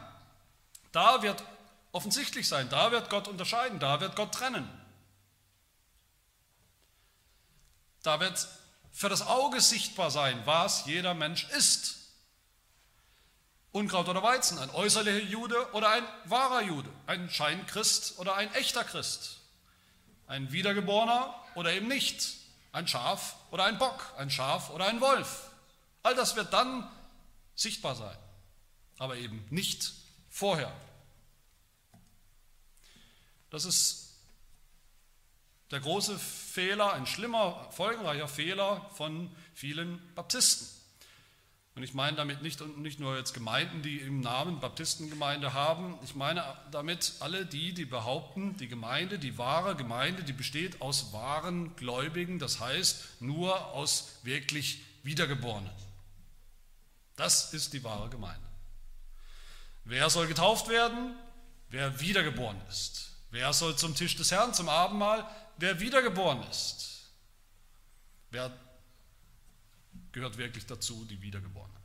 Da 0.90 1.22
wird 1.22 1.44
offensichtlich 1.92 2.48
sein, 2.48 2.68
da 2.70 2.90
wird 2.90 3.10
Gott 3.10 3.28
unterscheiden, 3.28 3.78
da 3.78 4.00
wird 4.00 4.16
Gott 4.16 4.32
trennen. 4.32 4.68
Da 8.02 8.20
wird 8.20 8.48
für 8.90 9.08
das 9.08 9.22
Auge 9.22 9.60
sichtbar 9.60 10.10
sein, 10.10 10.40
was 10.46 10.86
jeder 10.86 11.14
Mensch 11.14 11.48
ist. 11.50 11.97
Unkraut 13.72 14.08
oder 14.08 14.22
Weizen, 14.22 14.58
ein 14.58 14.70
äußerlicher 14.70 15.28
Jude 15.28 15.72
oder 15.72 15.90
ein 15.90 16.04
wahrer 16.24 16.62
Jude, 16.62 16.88
ein 17.06 17.28
Scheinchrist 17.28 18.18
oder 18.18 18.34
ein 18.34 18.52
echter 18.54 18.84
Christ, 18.84 19.40
ein 20.26 20.50
Wiedergeborener 20.52 21.34
oder 21.54 21.72
eben 21.72 21.88
nicht, 21.88 22.36
ein 22.72 22.88
Schaf 22.88 23.36
oder 23.50 23.64
ein 23.64 23.78
Bock, 23.78 24.14
ein 24.16 24.30
Schaf 24.30 24.70
oder 24.70 24.86
ein 24.86 25.00
Wolf. 25.00 25.50
All 26.02 26.14
das 26.14 26.36
wird 26.36 26.52
dann 26.52 26.88
sichtbar 27.54 27.94
sein 27.94 28.16
aber 28.98 29.16
eben 29.16 29.44
nicht 29.50 29.92
vorher. 30.28 30.72
Das 33.50 33.64
ist 33.64 34.08
der 35.70 35.80
große 35.80 36.18
Fehler, 36.18 36.92
ein 36.92 37.06
schlimmer, 37.06 37.68
folgenreicher 37.70 38.28
Fehler 38.28 38.90
von 38.94 39.34
vielen 39.54 40.14
Baptisten. 40.14 40.77
Und 41.78 41.84
ich 41.84 41.94
meine 41.94 42.16
damit 42.16 42.42
nicht, 42.42 42.60
nicht 42.78 42.98
nur 42.98 43.16
jetzt 43.16 43.34
Gemeinden, 43.34 43.82
die 43.82 43.98
im 43.98 44.18
Namen 44.18 44.58
Baptistengemeinde 44.58 45.52
haben, 45.52 45.96
ich 46.02 46.16
meine 46.16 46.42
damit 46.72 47.12
alle 47.20 47.46
die, 47.46 47.72
die 47.72 47.84
behaupten, 47.84 48.56
die 48.56 48.66
Gemeinde, 48.66 49.20
die 49.20 49.38
wahre 49.38 49.76
Gemeinde, 49.76 50.24
die 50.24 50.32
besteht 50.32 50.82
aus 50.82 51.12
wahren 51.12 51.76
Gläubigen, 51.76 52.40
das 52.40 52.58
heißt 52.58 53.20
nur 53.20 53.64
aus 53.66 54.18
wirklich 54.24 54.82
Wiedergeborenen. 55.04 55.70
Das 57.14 57.54
ist 57.54 57.72
die 57.74 57.84
wahre 57.84 58.08
Gemeinde. 58.10 58.48
Wer 59.84 60.10
soll 60.10 60.26
getauft 60.26 60.68
werden? 60.68 61.14
Wer 61.68 62.00
wiedergeboren 62.00 62.60
ist. 62.68 63.12
Wer 63.30 63.52
soll 63.52 63.76
zum 63.76 63.94
Tisch 63.94 64.16
des 64.16 64.32
Herrn, 64.32 64.52
zum 64.52 64.68
Abendmahl? 64.68 65.24
Wer 65.58 65.78
wiedergeboren 65.78 66.42
ist. 66.50 67.12
Wer 68.32 68.50
gehört 70.12 70.38
wirklich 70.38 70.66
dazu, 70.66 71.04
die 71.04 71.22
Wiedergeborenen? 71.22 71.76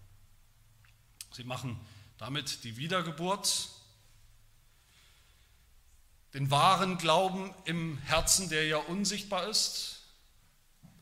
Sie 1.31 1.43
machen 1.43 1.79
damit 2.17 2.63
die 2.63 2.77
Wiedergeburt, 2.77 3.69
den 6.33 6.49
wahren 6.49 6.97
Glauben 6.97 7.53
im 7.65 7.97
Herzen, 7.99 8.49
der 8.49 8.65
ja 8.65 8.77
unsichtbar 8.77 9.47
ist, 9.47 10.01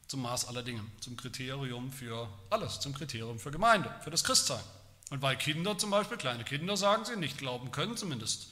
zum 0.07 0.23
Maß 0.23 0.45
aller 0.45 0.63
Dinge, 0.63 0.83
zum 0.99 1.15
Kriterium 1.15 1.91
für 1.91 2.27
alles, 2.49 2.79
zum 2.79 2.93
Kriterium 2.93 3.39
für 3.39 3.51
Gemeinde, 3.51 3.93
für 4.03 4.09
das 4.09 4.23
Christsein. 4.23 4.63
Und 5.09 5.21
weil 5.21 5.37
Kinder 5.37 5.77
zum 5.77 5.89
Beispiel, 5.89 6.17
kleine 6.17 6.43
Kinder 6.43 6.75
sagen 6.75 7.05
sie, 7.05 7.15
nicht 7.15 7.37
glauben 7.37 7.71
können 7.71 7.97
zumindest, 7.97 8.49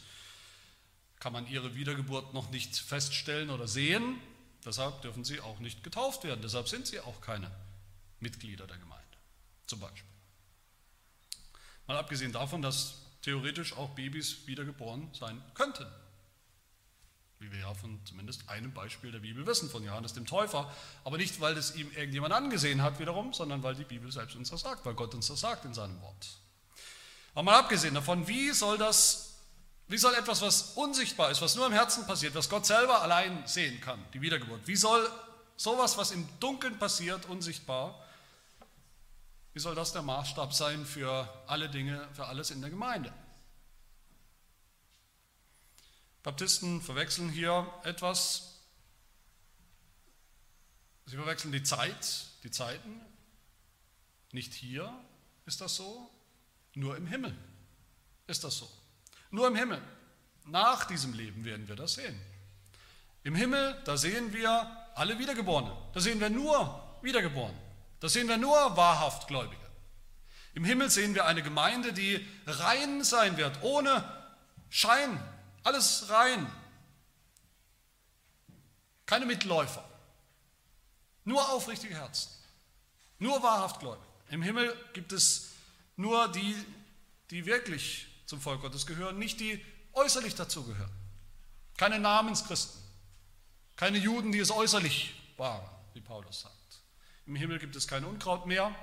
kann 1.20 1.34
man 1.34 1.48
ihre 1.48 1.76
Wiedergeburt 1.76 2.34
noch 2.34 2.50
nicht 2.50 2.78
feststellen 2.78 3.50
oder 3.50 3.68
sehen. 3.68 4.22
Deshalb 4.66 5.02
dürfen 5.02 5.26
sie 5.26 5.42
auch 5.42 5.60
nicht 5.60 5.84
getauft 5.84 6.24
werden. 6.24 6.42
Deshalb 6.42 6.70
sind 6.70 6.88
sie 6.88 7.00
auch 7.00 7.20
keine 7.22 7.52
Mitglieder 8.20 8.68
der 8.68 8.78
Gemeinde. 8.78 9.06
Zum 9.68 9.80
Beispiel. 9.80 10.10
Mal 11.88 11.98
abgesehen 11.98 12.32
davon, 12.32 12.62
dass 12.62 12.96
theoretisch 13.22 13.74
auch 13.74 13.90
Babys 13.92 14.48
wiedergeboren 14.48 15.10
sein 15.14 15.42
könnten. 15.54 15.86
Wie 17.40 17.52
wir 17.52 17.60
ja 17.60 17.74
von 17.74 18.00
zumindest 18.06 18.50
einem 18.50 18.74
Beispiel 18.74 19.12
der 19.12 19.20
Bibel 19.20 19.46
wissen, 19.48 19.70
von 19.70 19.84
Johannes 19.84 20.14
dem 20.14 20.26
Täufer. 20.26 20.74
Aber 21.04 21.18
nicht, 21.18 21.40
weil 21.40 21.58
es 21.58 21.76
ihm 21.76 21.90
irgendjemand 21.92 22.34
angesehen 22.34 22.82
hat 22.82 23.00
wiederum, 23.00 23.34
sondern 23.34 23.64
weil 23.64 23.76
die 23.76 23.86
Bibel 23.86 24.12
selbst 24.12 24.36
uns 24.36 24.50
das 24.50 24.62
sagt, 24.62 24.86
weil 24.86 24.94
Gott 24.94 25.14
uns 25.14 25.28
das 25.28 25.40
sagt 25.40 25.66
in 25.66 25.74
seinem 25.74 26.02
Wort. 26.02 26.28
Aber 27.34 27.44
mal 27.44 27.60
abgesehen 27.60 27.94
davon, 27.94 28.28
wie 28.28 28.52
soll 28.52 28.78
das, 28.78 29.38
wie 29.88 29.98
soll 29.98 30.14
etwas, 30.16 30.42
was 30.42 30.74
unsichtbar 30.74 31.32
ist, 31.32 31.42
was 31.42 31.56
nur 31.56 31.66
im 31.66 31.74
Herzen 31.74 32.06
passiert, 32.06 32.36
was 32.36 32.50
Gott 32.50 32.66
selber 32.66 33.02
allein 33.02 33.48
sehen 33.48 33.80
kann, 33.80 34.04
die 34.14 34.22
Wiedergeburt, 34.22 34.68
wie 34.68 34.76
soll 34.76 35.10
sowas, 35.56 35.98
was 35.98 36.12
im 36.12 36.28
Dunkeln 36.40 36.78
passiert, 36.78 37.26
unsichtbar, 37.26 38.06
wie 39.54 39.60
soll 39.60 39.76
das 39.76 39.94
der 39.94 40.02
Maßstab 40.02 40.54
sein 40.54 40.86
für 40.86 41.28
alle 41.48 41.70
Dinge, 41.70 42.08
für 42.14 42.26
alles 42.26 42.52
in 42.52 42.62
der 42.62 42.70
Gemeinde? 42.70 43.14
Baptisten 46.24 46.82
verwechseln 46.82 47.30
hier 47.30 47.72
etwas. 47.84 48.60
Sie 51.06 51.16
verwechseln 51.16 51.52
die 51.52 51.64
Zeit, 51.64 52.26
die 52.44 52.52
Zeiten. 52.52 53.02
Nicht 54.32 54.54
hier 54.54 54.94
ist 55.46 55.62
das 55.62 55.76
so, 55.76 56.10
nur 56.76 56.96
im 56.98 57.08
Himmel 57.08 57.36
ist 58.28 58.44
das 58.44 58.58
so. 58.58 58.70
Nur 59.32 59.48
im 59.48 59.56
Himmel. 59.56 59.82
Nach 60.46 60.86
diesem 60.86 61.14
Leben 61.14 61.46
werden 61.46 61.68
wir 61.68 61.76
das 61.76 61.96
sehen. 61.96 62.20
Im 63.24 63.36
Himmel, 63.36 63.82
da 63.86 63.98
sehen 63.98 64.34
wir 64.34 64.50
alle 64.96 65.20
Wiedergeborenen. 65.20 65.74
Da 65.94 66.00
sehen 66.00 66.20
wir 66.20 66.30
nur 66.30 67.00
Wiedergeborene. 67.02 67.58
Da 68.00 68.10
sehen 68.10 68.28
wir 68.28 68.38
nur 68.38 68.78
wahrhaft 68.78 69.28
Gläubige. 69.28 69.62
Im 70.54 70.64
Himmel 70.64 70.90
sehen 70.90 71.16
wir 71.16 71.26
eine 71.26 71.44
Gemeinde, 71.44 71.94
die 71.94 72.26
rein 72.46 73.04
sein 73.04 73.38
wird, 73.38 73.62
ohne 73.62 74.04
Schein. 74.70 75.22
Alles 75.64 76.10
rein. 76.10 76.52
Keine 79.06 79.26
Mitläufer. 79.26 79.84
Nur 81.24 81.50
aufrichtige 81.50 81.96
Herzen. 81.96 82.30
Nur 83.20 83.42
wahrhaft 83.44 83.80
Gläubige. 83.80 84.08
Im 84.30 84.42
Himmel 84.42 84.76
gibt 84.94 85.12
es 85.12 85.50
nur 85.96 86.32
die, 86.32 86.56
die 87.32 87.46
wirklich 87.46 88.08
zum 88.26 88.40
Volk 88.40 88.62
Gottes 88.62 88.86
gehören, 88.86 89.18
nicht 89.18 89.40
die 89.40 89.64
äußerlich 89.94 90.36
dazugehören. 90.36 90.92
Keine 91.78 92.00
Namenschristen. 92.00 92.80
Keine 93.76 93.98
Juden, 93.98 94.32
die 94.32 94.40
es 94.40 94.52
äußerlich 94.52 95.14
waren, 95.38 95.68
wie 95.94 96.02
Paulus 96.02 96.42
sagt. 96.42 96.59
Im 97.30 97.36
Himmel 97.36 97.60
gibt 97.60 97.76
es 97.76 97.88
kein 97.88 98.06
Unkraut 98.06 98.48
mehr, 98.48 98.76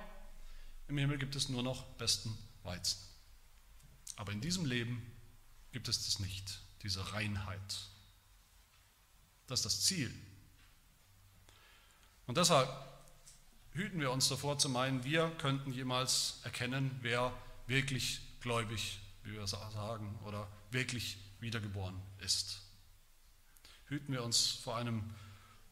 im 0.86 0.96
Himmel 0.98 1.18
gibt 1.18 1.34
es 1.34 1.48
nur 1.48 1.64
noch 1.64 1.82
besten 1.94 2.38
Weizen. 2.62 2.96
Aber 4.14 4.30
in 4.30 4.40
diesem 4.40 4.64
Leben 4.64 5.04
gibt 5.72 5.88
es 5.88 6.04
das 6.04 6.20
nicht, 6.20 6.60
diese 6.84 7.12
Reinheit. 7.12 7.80
Das 9.48 9.58
ist 9.58 9.66
das 9.66 9.80
Ziel. 9.80 10.14
Und 12.28 12.36
deshalb 12.38 12.70
hüten 13.72 13.98
wir 13.98 14.12
uns 14.12 14.28
davor 14.28 14.60
zu 14.60 14.68
meinen, 14.68 15.02
wir 15.02 15.28
könnten 15.38 15.72
jemals 15.72 16.38
erkennen, 16.44 16.96
wer 17.02 17.36
wirklich 17.66 18.20
gläubig, 18.38 19.00
wie 19.24 19.32
wir 19.32 19.48
sagen, 19.48 20.20
oder 20.24 20.46
wirklich 20.70 21.18
wiedergeboren 21.40 22.00
ist. 22.20 22.60
Hüten 23.86 24.12
wir 24.12 24.22
uns 24.22 24.52
vor 24.52 24.76
einem 24.76 25.02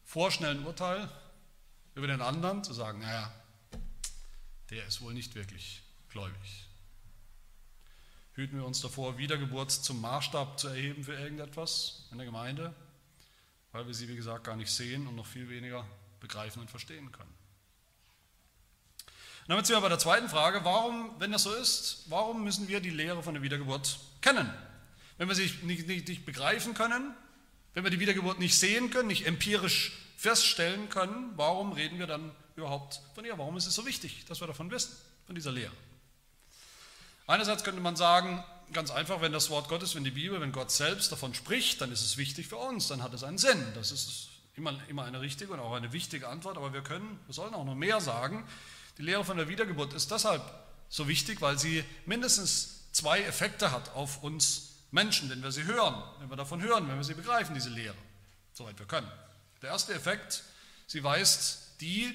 vorschnellen 0.03 0.67
Urteil 0.67 1.09
über 1.95 2.07
den 2.07 2.21
anderen, 2.21 2.65
zu 2.65 2.73
sagen, 2.73 3.01
naja, 3.01 3.33
der 4.71 4.87
ist 4.87 5.01
wohl 5.01 5.15
nicht 5.15 5.35
wirklich 5.35 5.83
gläubig. 6.09 6.67
Hüten 8.35 8.59
wir 8.59 8.67
uns 8.67 8.81
davor, 8.81 9.17
Wiedergeburt 9.17 9.71
zum 9.71 10.01
Maßstab 10.01 10.59
zu 10.59 10.69
erheben 10.69 11.05
für 11.05 11.15
irgendetwas 11.15 12.09
in 12.11 12.19
der 12.19 12.27
Gemeinde, 12.27 12.75
weil 13.71 13.87
wir 13.87 13.95
sie, 13.95 14.09
wie 14.09 14.17
gesagt, 14.17 14.45
gar 14.45 14.57
nicht 14.57 14.73
sehen 14.73 15.07
und 15.07 15.15
noch 15.15 15.27
viel 15.27 15.49
weniger 15.49 15.87
begreifen 16.21 16.61
und 16.61 16.71
verstehen 16.71 17.13
können. 17.13 17.33
Und 19.43 19.51
damit 19.51 19.67
sind 19.67 19.77
wir 19.77 19.83
bei 19.83 19.89
der 19.89 19.99
zweiten 19.99 20.29
Frage, 20.29 20.65
warum, 20.65 21.15
wenn 21.21 21.31
das 21.31 21.43
so 21.45 21.55
ist, 21.55 22.07
warum 22.09 22.43
müssen 22.43 22.67
wir 22.67 22.81
die 22.81 22.91
Lehre 22.91 23.23
von 23.23 23.35
der 23.35 23.43
Wiedergeburt 23.43 24.01
kennen? 24.21 24.53
Wenn 25.19 25.29
wir 25.29 25.35
sie 25.35 25.53
nicht, 25.63 25.87
nicht, 25.87 26.09
nicht 26.09 26.25
begreifen 26.25 26.75
können, 26.75 27.15
wenn 27.75 27.85
wir 27.85 27.91
die 27.91 28.01
Wiedergeburt 28.01 28.39
nicht 28.41 28.59
sehen 28.59 28.91
können, 28.91 29.09
nicht 29.09 29.27
empirisch 29.27 29.93
feststellen 30.17 30.89
können, 30.89 31.33
warum 31.37 31.73
reden 31.73 31.99
wir 31.99 32.07
dann 32.07 32.31
überhaupt 32.57 33.01
von 33.15 33.25
ihr? 33.25 33.37
Warum 33.39 33.57
ist 33.57 33.67
es 33.67 33.75
so 33.75 33.87
wichtig, 33.87 34.25
dass 34.27 34.41
wir 34.41 34.47
davon 34.47 34.71
wissen, 34.71 34.97
von 35.27 35.35
dieser 35.35 35.53
Lehre? 35.53 35.73
Einerseits 37.27 37.65
könnte 37.65 37.81
man 37.81 37.97
sagen, 37.97 38.45
ganz 38.73 38.91
einfach, 38.91 39.21
wenn 39.21 39.33
das 39.33 39.51
Wort 39.51 39.69
Gottes, 39.69 39.95
wenn 39.95 40.05
die 40.05 40.11
Bibel, 40.11 40.41
wenn 40.41 40.53
Gott 40.53 40.71
selbst 40.71 41.11
davon 41.11 41.35
spricht, 41.35 41.81
dann 41.81 41.91
ist 41.91 42.03
es 42.03 42.17
wichtig 42.17 42.49
für 42.49 42.57
uns, 42.57 42.89
dann 42.89 43.03
hat 43.03 43.15
es 43.15 43.25
einen 43.25 43.39
Sinn. 43.39 43.65
Das 43.75 43.93
ist 43.93 44.29
immer, 44.57 44.79
immer 44.89 45.05
eine 45.05 45.21
richtige 45.21 45.53
und 45.53 45.61
auch 45.61 45.73
eine 45.73 45.93
wichtige 45.93 46.29
Antwort, 46.29 46.57
aber 46.57 46.73
wir 46.73 46.83
können, 46.83 47.19
wir 47.27 47.35
sollen 47.35 47.55
auch 47.55 47.65
noch 47.65 47.75
mehr 47.75 48.01
sagen. 48.01 48.47
Die 48.99 49.03
Lehre 49.03 49.25
von 49.25 49.37
der 49.37 49.49
Wiedergeburt 49.49 49.93
ist 49.95 50.11
deshalb 50.11 50.43
so 50.89 51.09
wichtig, 51.09 51.41
weil 51.41 51.59
sie 51.59 51.85
mindestens 52.07 52.91
zwei 52.93 53.23
Effekte 53.23 53.73
hat 53.73 53.95
auf 53.95 54.23
uns 54.23 54.75
Menschen, 54.91 55.29
wenn 55.31 55.43
wir 55.43 55.51
sie 55.51 55.65
hören, 55.65 55.95
wenn 56.21 56.31
wir 56.31 56.37
davon 56.37 56.63
hören, 56.63 56.89
wenn 56.89 56.97
wir 56.97 57.05
sie 57.05 57.15
begreifen, 57.15 57.55
diese 57.55 57.71
Lehre, 57.71 57.97
soweit 58.53 58.79
wir 58.79 58.87
können. 58.87 59.11
Der 59.65 59.71
erste 59.71 59.95
Effekt, 59.95 60.43
sie 60.87 61.03
weist 61.03 61.81
die 61.81 62.15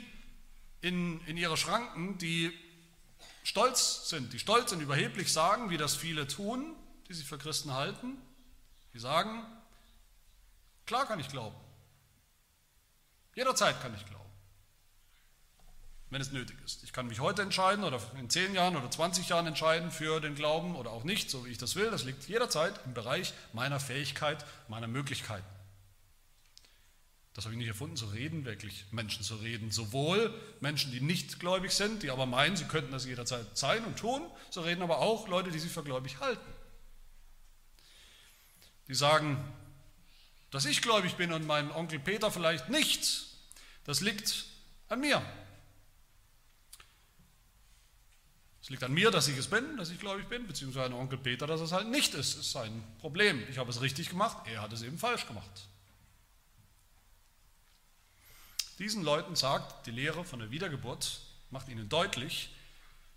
in, 0.81 1.19
in 1.25 1.35
ihre 1.35 1.57
Schranken, 1.57 2.19
die 2.19 2.53
stolz 3.41 4.07
sind, 4.07 4.33
die 4.33 4.37
stolz 4.37 4.71
und 4.71 4.81
überheblich 4.81 5.33
sagen, 5.33 5.71
wie 5.71 5.77
das 5.77 5.95
viele 5.95 6.27
tun, 6.27 6.75
die 7.07 7.15
sich 7.15 7.25
für 7.25 7.39
Christen 7.39 7.73
halten, 7.73 8.21
die 8.93 8.99
sagen, 8.99 9.43
klar 10.85 11.07
kann 11.07 11.19
ich 11.19 11.27
glauben, 11.29 11.55
jederzeit 13.33 13.81
kann 13.81 13.95
ich 13.95 14.05
glauben 14.05 14.19
wenn 16.11 16.21
es 16.21 16.31
nötig 16.31 16.57
ist. 16.65 16.83
Ich 16.83 16.91
kann 16.91 17.05
mich 17.05 17.19
heute 17.19 17.43
entscheiden 17.43 17.83
oder 17.83 18.01
in 18.17 18.31
10 18.31 18.55
Jahren 18.55 18.75
oder 18.75 18.89
20 18.89 19.29
Jahren 19.29 19.45
entscheiden 19.45 19.91
für 19.91 20.19
den 20.19 20.33
Glauben 20.33 20.75
oder 20.75 20.89
auch 20.89 21.03
nicht, 21.03 21.29
so 21.29 21.45
wie 21.45 21.49
ich 21.49 21.59
das 21.59 21.75
will. 21.75 21.91
Das 21.91 22.03
liegt 22.03 22.27
jederzeit 22.27 22.79
im 22.85 22.95
Bereich 22.95 23.31
meiner 23.53 23.79
Fähigkeit, 23.79 24.43
meiner 24.69 24.87
Möglichkeiten. 24.87 25.45
Das 27.33 27.45
habe 27.45 27.53
ich 27.53 27.59
nicht 27.59 27.67
erfunden, 27.67 27.95
zu 27.95 28.07
reden, 28.07 28.43
wirklich 28.43 28.85
Menschen 28.91 29.23
zu 29.23 29.35
reden. 29.35 29.71
Sowohl 29.71 30.33
Menschen, 30.59 30.91
die 30.91 30.99
nicht 30.99 31.39
gläubig 31.39 31.71
sind, 31.71 32.03
die 32.03 32.09
aber 32.09 32.25
meinen, 32.25 32.57
sie 32.57 32.65
könnten 32.65 32.91
das 32.91 33.05
jederzeit 33.05 33.57
sein 33.57 33.85
und 33.85 33.97
tun, 33.97 34.21
so 34.49 34.61
reden 34.61 34.81
aber 34.81 34.99
auch 34.99 35.27
Leute, 35.27 35.51
die 35.51 35.59
sich 35.59 35.71
für 35.71 35.83
gläubig 35.83 36.19
halten. 36.19 36.53
Die 38.87 38.95
sagen, 38.95 39.37
dass 40.51 40.65
ich 40.65 40.81
gläubig 40.81 41.15
bin 41.15 41.31
und 41.31 41.45
mein 41.45 41.71
Onkel 41.71 41.99
Peter 41.99 42.31
vielleicht 42.31 42.69
nicht, 42.69 43.27
das 43.85 44.01
liegt 44.01 44.45
an 44.87 44.99
mir. 44.99 45.21
Es 48.61 48.69
liegt 48.69 48.83
an 48.83 48.93
mir, 48.93 49.11
dass 49.11 49.27
ich 49.27 49.37
es 49.37 49.47
bin, 49.47 49.77
dass 49.77 49.89
ich 49.91 49.99
gläubig 49.99 50.27
bin, 50.27 50.45
beziehungsweise 50.45 50.87
an 50.87 50.93
Onkel 50.93 51.17
Peter, 51.17 51.47
dass 51.47 51.61
es 51.61 51.71
halt 51.71 51.87
nicht 51.87 52.13
ist. 52.13 52.35
Das 52.35 52.45
ist 52.45 52.51
sein 52.51 52.83
Problem. 52.99 53.43
Ich 53.49 53.57
habe 53.57 53.69
es 53.69 53.81
richtig 53.81 54.09
gemacht, 54.09 54.47
er 54.47 54.61
hat 54.61 54.73
es 54.73 54.81
eben 54.81 54.97
falsch 54.97 55.25
gemacht. 55.27 55.67
Diesen 58.79 59.03
Leuten 59.03 59.35
sagt 59.35 59.87
die 59.87 59.91
Lehre 59.91 60.23
von 60.23 60.39
der 60.39 60.51
Wiedergeburt, 60.51 61.19
macht 61.51 61.67
ihnen 61.67 61.89
deutlich, 61.89 62.49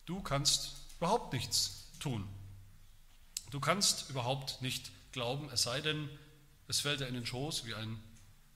du 0.07 0.21
kannst 0.21 0.73
überhaupt 0.99 1.33
nichts 1.33 1.89
tun. 2.01 2.29
Du 3.53 3.61
kannst 3.61 4.11
überhaupt 4.11 4.61
nicht 4.61 4.91
glauben, 5.13 5.49
es 5.53 5.63
sei 5.63 5.81
denn, 5.81 6.09
es 6.67 6.81
fällt 6.81 6.99
dir 6.99 7.07
in 7.07 7.15
den 7.15 7.27
Schoß 7.27 7.65
wie 7.65 7.75
ein 7.75 8.03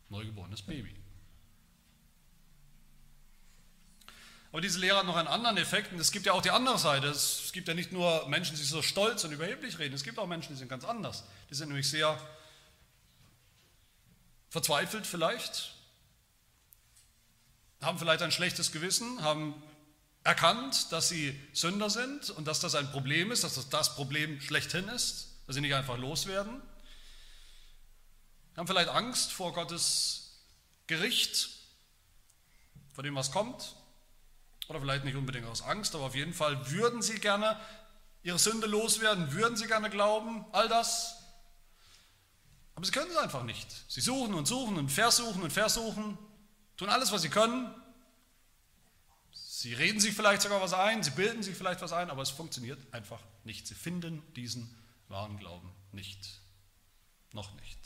neugeborenes 0.08 0.62
Baby. 0.62 0.94
Aber 4.50 4.60
diese 4.60 4.80
Lehre 4.80 4.98
hat 4.98 5.06
noch 5.06 5.16
einen 5.16 5.28
anderen 5.28 5.58
Effekt 5.58 5.92
und 5.92 6.00
es 6.00 6.10
gibt 6.10 6.26
ja 6.26 6.32
auch 6.32 6.42
die 6.42 6.50
andere 6.50 6.78
Seite. 6.78 7.08
Es 7.08 7.50
gibt 7.52 7.68
ja 7.68 7.74
nicht 7.74 7.92
nur 7.92 8.26
Menschen, 8.28 8.56
die 8.56 8.62
so 8.62 8.82
stolz 8.82 9.22
und 9.22 9.30
überheblich 9.30 9.78
reden, 9.78 9.94
es 9.94 10.02
gibt 10.02 10.18
auch 10.18 10.26
Menschen, 10.26 10.54
die 10.54 10.58
sind 10.58 10.68
ganz 10.68 10.84
anders. 10.84 11.24
Die 11.50 11.54
sind 11.54 11.68
nämlich 11.68 11.88
sehr 11.88 12.18
verzweifelt 14.48 15.06
vielleicht, 15.06 15.75
haben 17.86 17.98
vielleicht 17.98 18.22
ein 18.22 18.32
schlechtes 18.32 18.72
Gewissen, 18.72 19.22
haben 19.22 19.54
erkannt, 20.24 20.90
dass 20.90 21.08
sie 21.08 21.40
Sünder 21.52 21.88
sind 21.88 22.30
und 22.30 22.46
dass 22.46 22.58
das 22.58 22.74
ein 22.74 22.90
Problem 22.90 23.30
ist, 23.30 23.44
dass 23.44 23.54
das 23.54 23.68
das 23.68 23.94
Problem 23.94 24.40
schlechthin 24.40 24.88
ist, 24.88 25.28
dass 25.46 25.54
sie 25.54 25.60
nicht 25.60 25.74
einfach 25.74 25.96
loswerden. 25.96 26.60
Haben 28.56 28.66
vielleicht 28.66 28.88
Angst 28.88 29.32
vor 29.32 29.52
Gottes 29.52 30.42
Gericht, 30.88 31.50
vor 32.92 33.04
dem, 33.04 33.14
was 33.14 33.30
kommt. 33.30 33.76
Oder 34.68 34.80
vielleicht 34.80 35.04
nicht 35.04 35.14
unbedingt 35.14 35.46
aus 35.46 35.62
Angst, 35.62 35.94
aber 35.94 36.04
auf 36.04 36.16
jeden 36.16 36.34
Fall 36.34 36.70
würden 36.72 37.02
sie 37.02 37.20
gerne 37.20 37.60
ihre 38.24 38.38
Sünde 38.40 38.66
loswerden, 38.66 39.32
würden 39.32 39.56
sie 39.56 39.68
gerne 39.68 39.90
glauben, 39.90 40.44
all 40.50 40.66
das. 40.68 41.18
Aber 42.74 42.84
sie 42.84 42.90
können 42.90 43.10
es 43.12 43.16
einfach 43.16 43.44
nicht. 43.44 43.68
Sie 43.88 44.00
suchen 44.00 44.34
und 44.34 44.46
suchen 44.46 44.76
und 44.76 44.90
versuchen 44.90 45.42
und 45.42 45.52
versuchen, 45.52 46.18
tun 46.76 46.88
alles, 46.88 47.12
was 47.12 47.22
sie 47.22 47.28
können. 47.28 47.72
Sie 49.32 49.74
reden 49.74 50.00
sich 50.00 50.14
vielleicht 50.14 50.42
sogar 50.42 50.60
was 50.60 50.72
ein, 50.72 51.02
sie 51.02 51.10
bilden 51.10 51.42
sich 51.42 51.56
vielleicht 51.56 51.80
was 51.82 51.92
ein, 51.92 52.10
aber 52.10 52.22
es 52.22 52.30
funktioniert 52.30 52.78
einfach 52.92 53.20
nicht. 53.44 53.66
Sie 53.66 53.74
finden 53.74 54.22
diesen 54.34 54.74
wahren 55.08 55.38
Glauben 55.38 55.70
nicht. 55.92 56.40
Noch 57.32 57.54
nicht. 57.54 57.78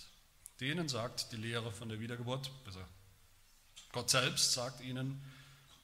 Denen 0.60 0.88
sagt 0.88 1.32
die 1.32 1.36
Lehre 1.36 1.72
von 1.72 1.88
der 1.88 2.00
Wiedergeburt, 2.00 2.50
besser 2.64 2.86
Gott 3.92 4.10
selbst 4.10 4.52
sagt 4.52 4.80
ihnen, 4.82 5.20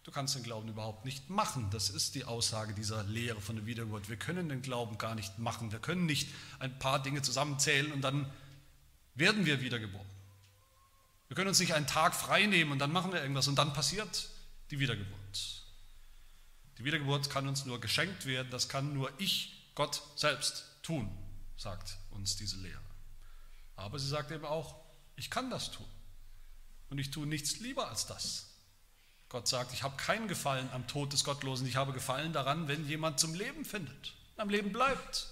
Du 0.06 0.12
kannst 0.12 0.36
den 0.36 0.44
Glauben 0.44 0.68
überhaupt 0.68 1.04
nicht 1.04 1.30
machen. 1.30 1.68
Das 1.72 1.90
ist 1.90 2.14
die 2.14 2.24
Aussage 2.24 2.74
dieser 2.74 3.02
Lehre 3.02 3.40
von 3.40 3.56
der 3.56 3.66
Wiedergeburt. 3.66 4.08
Wir 4.08 4.16
können 4.16 4.48
den 4.48 4.62
Glauben 4.62 4.98
gar 4.98 5.16
nicht 5.16 5.40
machen. 5.40 5.72
Wir 5.72 5.80
können 5.80 6.06
nicht 6.06 6.28
ein 6.60 6.78
paar 6.78 7.02
Dinge 7.02 7.22
zusammenzählen 7.22 7.90
und 7.90 8.02
dann 8.02 8.30
werden 9.16 9.46
wir 9.46 9.60
wiedergeboren. 9.60 10.06
Wir 11.28 11.36
können 11.36 11.48
uns 11.48 11.58
nicht 11.58 11.74
einen 11.74 11.86
Tag 11.86 12.14
frei 12.14 12.46
nehmen 12.46 12.72
und 12.72 12.78
dann 12.78 12.92
machen 12.92 13.12
wir 13.12 13.20
irgendwas 13.20 13.48
und 13.48 13.56
dann 13.56 13.72
passiert 13.72 14.28
die 14.70 14.78
Wiedergeburt. 14.78 15.62
Die 16.78 16.84
Wiedergeburt 16.84 17.30
kann 17.30 17.48
uns 17.48 17.64
nur 17.64 17.80
geschenkt 17.80 18.26
werden, 18.26 18.50
das 18.50 18.68
kann 18.68 18.92
nur 18.92 19.10
ich, 19.18 19.72
Gott 19.74 20.02
selbst, 20.16 20.64
tun, 20.82 21.10
sagt 21.56 21.98
uns 22.10 22.36
diese 22.36 22.58
Lehre. 22.58 22.80
Aber 23.74 23.98
sie 23.98 24.08
sagt 24.08 24.30
eben 24.30 24.44
auch, 24.44 24.76
ich 25.16 25.30
kann 25.30 25.50
das 25.50 25.70
tun. 25.70 25.86
Und 26.88 26.98
ich 26.98 27.10
tue 27.10 27.26
nichts 27.26 27.58
lieber 27.58 27.88
als 27.88 28.06
das. 28.06 28.46
Gott 29.28 29.48
sagt, 29.48 29.72
ich 29.72 29.82
habe 29.82 29.96
keinen 29.96 30.28
Gefallen 30.28 30.70
am 30.72 30.86
Tod 30.86 31.12
des 31.12 31.24
Gottlosen, 31.24 31.66
ich 31.66 31.76
habe 31.76 31.92
Gefallen 31.92 32.32
daran, 32.32 32.68
wenn 32.68 32.86
jemand 32.86 33.18
zum 33.18 33.34
Leben 33.34 33.64
findet, 33.64 34.14
am 34.36 34.48
Leben 34.48 34.72
bleibt. 34.72 35.28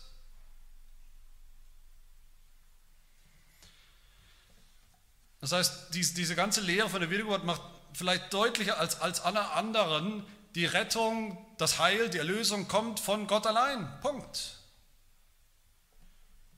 Das 5.44 5.52
heißt, 5.52 5.88
diese 5.92 6.34
ganze 6.34 6.62
Lehre 6.62 6.88
von 6.88 7.02
der 7.02 7.10
Wiedergeburt 7.10 7.44
macht 7.44 7.60
vielleicht 7.92 8.32
deutlicher 8.32 8.80
als, 8.80 9.02
als 9.02 9.20
alle 9.20 9.50
anderen, 9.50 10.24
die 10.54 10.64
Rettung, 10.64 11.36
das 11.58 11.78
Heil, 11.78 12.08
die 12.08 12.16
Erlösung 12.16 12.66
kommt 12.66 12.98
von 12.98 13.26
Gott 13.26 13.46
allein. 13.46 13.86
Punkt. 14.00 14.56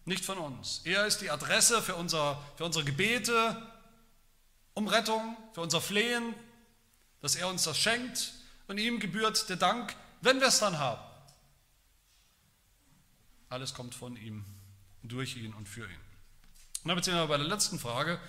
Nicht 0.05 0.25
von 0.25 0.39
uns. 0.39 0.83
Er 0.85 1.05
ist 1.05 1.19
die 1.19 1.31
Adresse 1.31 1.83
für, 1.83 1.97
unser, 1.97 2.41
für 2.55 2.65
unsere 2.65 2.85
Gebete 2.85 3.61
um 4.75 4.87
Rettung, 4.87 5.37
für 5.53 5.63
unser 5.63 5.81
Flehen, 5.81 6.33
dass 7.23 7.35
er 7.35 7.49
uns 7.49 7.65
das 7.65 7.77
schenkt 7.77 8.35
und 8.69 8.79
ihm 8.79 9.01
gebührt 9.01 9.49
der 9.49 9.57
Dank, 9.57 9.97
wenn 10.21 10.39
wir 10.39 10.47
es 10.47 10.61
dann 10.61 10.79
haben. 10.79 11.03
Alles 13.49 13.75
kommt 13.75 13.97
von 13.97 14.17
ihm, 14.17 14.45
durch 15.03 15.37
ihn 15.37 15.55
und 15.55 15.69
für 15.69 15.87
ihn. 15.87 16.01
Und 16.85 16.91
damit 16.91 17.05
sind 17.05 17.15
wir 17.15 17.27
bei 17.27 17.37
der 17.37 17.49
letzten 17.49 17.81
Frage. 17.81 18.21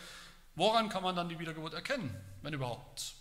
Woran 0.57 0.89
kann 0.89 1.03
man 1.03 1.15
dann 1.15 1.29
die 1.29 1.37
Wiedergeburt 1.37 1.75
erkennen, 1.75 2.19
wenn 2.41 2.51
überhaupt? 2.51 3.13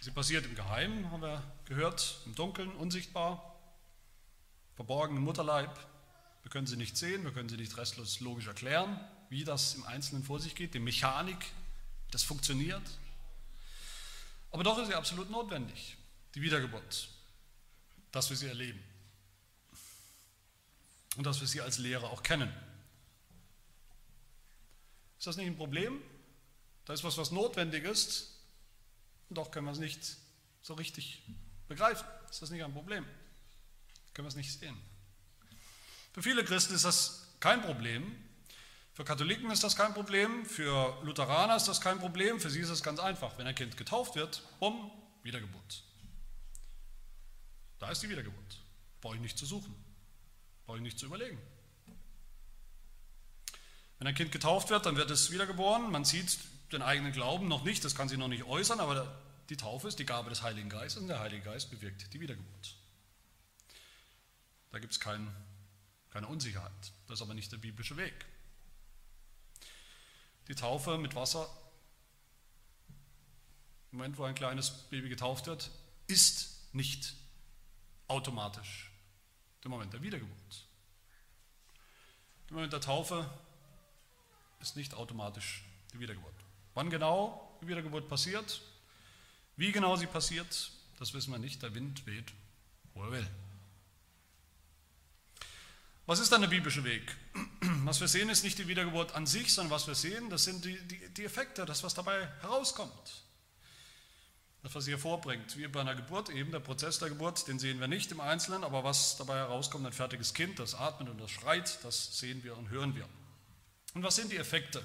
Sie 0.00 0.10
passiert 0.10 0.44
im 0.44 0.56
Geheimen, 0.56 1.08
haben 1.12 1.22
wir 1.22 1.40
gehört, 1.66 2.16
im 2.26 2.34
Dunkeln, 2.34 2.72
unsichtbar, 2.72 3.54
verborgen 4.74 5.16
im 5.16 5.22
Mutterleib. 5.22 5.78
Wir 6.42 6.50
können 6.50 6.66
sie 6.66 6.76
nicht 6.76 6.96
sehen, 6.96 7.22
wir 7.22 7.30
können 7.30 7.48
sie 7.48 7.56
nicht 7.56 7.76
restlos 7.76 8.18
logisch 8.18 8.48
erklären, 8.48 8.98
wie 9.28 9.44
das 9.44 9.76
im 9.76 9.84
Einzelnen 9.84 10.24
vor 10.24 10.40
sich 10.40 10.56
geht, 10.56 10.74
die 10.74 10.80
Mechanik, 10.80 11.38
wie 11.38 12.10
das 12.10 12.24
funktioniert. 12.24 12.82
Aber 14.50 14.64
doch 14.64 14.78
ist 14.78 14.88
sie 14.88 14.94
absolut 14.96 15.30
notwendig, 15.30 15.96
die 16.34 16.42
Wiedergeburt, 16.42 17.08
dass 18.10 18.30
wir 18.30 18.36
sie 18.36 18.48
erleben 18.48 18.82
und 21.16 21.24
dass 21.24 21.40
wir 21.40 21.46
sie 21.46 21.60
als 21.60 21.78
Lehre 21.78 22.10
auch 22.10 22.24
kennen. 22.24 22.52
Ist 25.20 25.26
das 25.26 25.36
nicht 25.36 25.48
ein 25.48 25.56
Problem? 25.56 26.00
Da 26.86 26.94
ist 26.94 27.04
was, 27.04 27.18
was 27.18 27.30
notwendig 27.30 27.84
ist, 27.84 28.40
und 29.28 29.36
doch 29.36 29.50
können 29.50 29.66
wir 29.66 29.72
es 29.72 29.78
nicht 29.78 30.16
so 30.62 30.72
richtig 30.72 31.22
begreifen. 31.68 32.06
Ist 32.30 32.40
das 32.40 32.48
nicht 32.48 32.64
ein 32.64 32.72
Problem? 32.72 33.04
Können 34.14 34.24
wir 34.24 34.30
es 34.30 34.34
nicht 34.34 34.50
sehen? 34.50 34.80
Für 36.14 36.22
viele 36.22 36.42
Christen 36.42 36.74
ist 36.74 36.86
das 36.86 37.28
kein 37.38 37.60
Problem. 37.60 38.16
Für 38.94 39.04
Katholiken 39.04 39.50
ist 39.50 39.62
das 39.62 39.76
kein 39.76 39.92
Problem. 39.92 40.46
Für 40.46 40.98
Lutheraner 41.04 41.54
ist 41.54 41.68
das 41.68 41.82
kein 41.82 41.98
Problem. 41.98 42.40
Für 42.40 42.48
sie 42.48 42.60
ist 42.60 42.70
es 42.70 42.82
ganz 42.82 42.98
einfach. 42.98 43.36
Wenn 43.36 43.46
ein 43.46 43.54
Kind 43.54 43.76
getauft 43.76 44.16
wird, 44.16 44.42
um 44.58 44.90
Wiedergeburt. 45.22 45.84
Da 47.78 47.90
ist 47.90 48.02
die 48.02 48.08
Wiedergeburt. 48.08 48.62
Brauche 49.02 49.16
ich 49.16 49.20
nicht 49.20 49.36
zu 49.36 49.44
suchen. 49.44 49.74
Brauche 50.64 50.78
ich 50.78 50.82
nicht 50.82 50.98
zu 50.98 51.04
überlegen. 51.04 51.38
Wenn 54.00 54.06
ein 54.06 54.14
Kind 54.14 54.32
getauft 54.32 54.70
wird, 54.70 54.86
dann 54.86 54.96
wird 54.96 55.10
es 55.10 55.30
wiedergeboren. 55.30 55.92
Man 55.92 56.06
sieht 56.06 56.38
den 56.72 56.80
eigenen 56.80 57.12
Glauben 57.12 57.48
noch 57.48 57.64
nicht, 57.64 57.84
das 57.84 57.94
kann 57.94 58.08
sie 58.08 58.16
noch 58.16 58.28
nicht 58.28 58.44
äußern, 58.44 58.80
aber 58.80 59.20
die 59.50 59.58
Taufe 59.58 59.88
ist 59.88 59.98
die 59.98 60.06
Gabe 60.06 60.30
des 60.30 60.42
Heiligen 60.42 60.70
Geistes 60.70 61.02
und 61.02 61.08
der 61.08 61.20
Heilige 61.20 61.42
Geist 61.42 61.70
bewirkt 61.70 62.12
die 62.14 62.20
Wiedergeburt. 62.20 62.76
Da 64.70 64.78
gibt 64.78 64.94
es 64.94 65.00
kein, 65.00 65.30
keine 66.10 66.28
Unsicherheit. 66.28 66.72
Das 67.08 67.18
ist 67.18 67.22
aber 67.22 67.34
nicht 67.34 67.52
der 67.52 67.58
biblische 67.58 67.98
Weg. 67.98 68.14
Die 70.48 70.54
Taufe 70.54 70.96
mit 70.96 71.14
Wasser, 71.14 71.46
im 73.92 73.98
Moment, 73.98 74.16
wo 74.16 74.24
ein 74.24 74.34
kleines 74.34 74.70
Baby 74.88 75.10
getauft 75.10 75.46
wird, 75.46 75.70
ist 76.06 76.72
nicht 76.72 77.12
automatisch 78.08 78.90
der 79.62 79.70
Moment 79.70 79.92
der 79.92 80.00
Wiedergeburt. 80.00 80.64
Der 82.48 82.54
Moment 82.54 82.72
der 82.72 82.80
Taufe 82.80 83.28
ist 84.60 84.76
nicht 84.76 84.94
automatisch 84.94 85.64
die 85.92 86.00
Wiedergeburt. 86.00 86.34
Wann 86.74 86.90
genau 86.90 87.58
die 87.60 87.68
Wiedergeburt 87.68 88.08
passiert, 88.08 88.62
wie 89.56 89.72
genau 89.72 89.96
sie 89.96 90.06
passiert, 90.06 90.70
das 90.98 91.14
wissen 91.14 91.32
wir 91.32 91.38
nicht. 91.38 91.62
Der 91.62 91.74
Wind 91.74 92.06
weht, 92.06 92.32
wo 92.94 93.02
er 93.04 93.12
will. 93.12 93.26
Was 96.06 96.18
ist 96.18 96.32
dann 96.32 96.40
der 96.40 96.48
biblische 96.48 96.84
Weg? 96.84 97.16
Was 97.84 98.00
wir 98.00 98.08
sehen, 98.08 98.28
ist 98.28 98.42
nicht 98.42 98.58
die 98.58 98.68
Wiedergeburt 98.68 99.14
an 99.14 99.26
sich, 99.26 99.52
sondern 99.54 99.70
was 99.70 99.86
wir 99.86 99.94
sehen, 99.94 100.28
das 100.28 100.44
sind 100.44 100.64
die, 100.64 100.78
die, 100.86 101.08
die 101.08 101.24
Effekte, 101.24 101.64
das, 101.64 101.82
was 101.82 101.94
dabei 101.94 102.26
herauskommt. 102.42 103.24
Das, 104.62 104.74
was 104.74 104.84
sie 104.84 104.90
hervorbringt, 104.90 105.56
wie 105.56 105.66
bei 105.66 105.80
einer 105.80 105.94
Geburt 105.94 106.28
eben, 106.28 106.52
der 106.52 106.60
Prozess 106.60 106.98
der 106.98 107.08
Geburt, 107.08 107.48
den 107.48 107.58
sehen 107.58 107.80
wir 107.80 107.88
nicht 107.88 108.12
im 108.12 108.20
Einzelnen, 108.20 108.64
aber 108.64 108.84
was 108.84 109.16
dabei 109.16 109.36
herauskommt, 109.36 109.86
ein 109.86 109.92
fertiges 109.92 110.34
Kind, 110.34 110.58
das 110.58 110.74
atmet 110.74 111.08
und 111.08 111.18
das 111.18 111.30
schreit, 111.30 111.78
das 111.82 112.18
sehen 112.18 112.44
wir 112.44 112.56
und 112.56 112.68
hören 112.68 112.94
wir. 112.94 113.08
Und 113.94 114.02
was 114.02 114.16
sind 114.16 114.30
die 114.30 114.36
Effekte? 114.36 114.82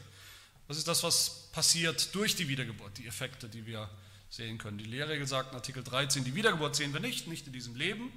Was 0.68 0.78
ist 0.78 0.88
das, 0.88 1.04
was 1.04 1.50
passiert 1.52 2.14
durch 2.16 2.36
die 2.36 2.48
Wiedergeburt, 2.48 2.98
die 2.98 3.08
Effekte, 3.08 3.48
die 3.48 3.66
wir 3.66 3.90
sehen 4.30 4.58
können? 4.58 4.78
Die 4.78 4.86
Lehre 4.86 5.26
sagt 5.28 5.52
in 5.52 5.56
Artikel 5.56 5.84
13, 5.84 6.24
die 6.24 6.34
Wiedergeburt 6.34 6.76
sehen 6.76 6.94
wir 6.94 7.00
nicht, 7.00 7.28
nicht 7.28 7.46
in 7.46 7.54
diesem 7.54 7.76
Leben, 7.76 8.12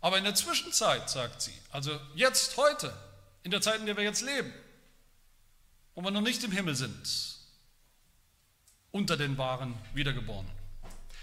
aber 0.00 0.18
in 0.18 0.24
der 0.24 0.34
Zwischenzeit, 0.34 1.10
sagt 1.10 1.42
sie, 1.42 1.54
also 1.72 1.98
jetzt, 2.14 2.56
heute, 2.56 2.96
in 3.42 3.50
der 3.50 3.60
Zeit, 3.60 3.80
in 3.80 3.86
der 3.86 3.96
wir 3.96 4.04
jetzt 4.04 4.22
leben, 4.22 4.52
wo 5.94 6.02
wir 6.02 6.10
noch 6.10 6.20
nicht 6.20 6.44
im 6.44 6.52
Himmel 6.52 6.76
sind, 6.76 7.36
unter 8.92 9.16
den 9.16 9.36
wahren 9.36 9.74
Wiedergeborenen. 9.94 10.52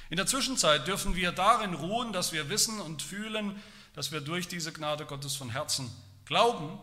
In 0.09 0.17
der 0.17 0.25
Zwischenzeit 0.25 0.85
dürfen 0.85 1.15
wir 1.15 1.31
darin 1.31 1.73
ruhen, 1.73 2.11
dass 2.11 2.33
wir 2.33 2.49
wissen 2.49 2.81
und 2.81 3.01
fühlen, 3.01 3.61
dass 3.93 4.11
wir 4.11 4.21
durch 4.21 4.47
diese 4.47 4.73
Gnade 4.73 5.05
Gottes 5.05 5.35
von 5.35 5.49
Herzen 5.49 5.89
glauben 6.25 6.77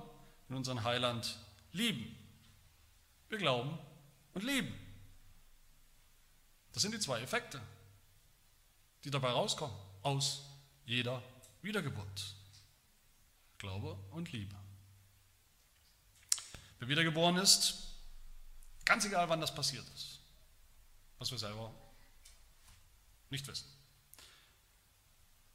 und 0.49 0.57
unseren 0.57 0.85
Heiland 0.85 1.37
lieben. 1.72 2.16
Wir 3.28 3.38
glauben 3.38 3.78
und 4.35 4.42
lieben. 4.42 4.74
Das 6.72 6.83
sind 6.83 6.92
die 6.92 7.00
zwei 7.00 7.20
Effekte, 7.20 7.61
die 9.04 9.11
dabei 9.11 9.30
rauskommen 9.30 9.76
aus 10.02 10.44
jeder 10.85 11.22
Wiedergeburt. 11.62 12.35
Glaube 13.59 13.98
und 14.12 14.33
Liebe. 14.33 14.56
Wer 16.78 16.88
wiedergeboren 16.88 17.37
ist, 17.37 17.94
ganz 18.87 19.04
egal 19.04 19.28
wann 19.28 19.40
das 19.40 19.54
passiert 19.54 19.87
ist, 19.94 20.18
was 21.18 21.30
wir 21.30 21.38
selber 21.38 21.72
nicht 23.28 23.46
wissen, 23.46 23.68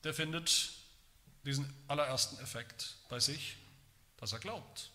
der 0.04 0.14
findet 0.14 0.72
diesen 1.44 1.74
allerersten 1.88 2.38
Effekt 2.40 2.96
bei 3.10 3.20
sich, 3.20 3.58
dass 4.18 4.34
er 4.34 4.40
glaubt. 4.40 4.92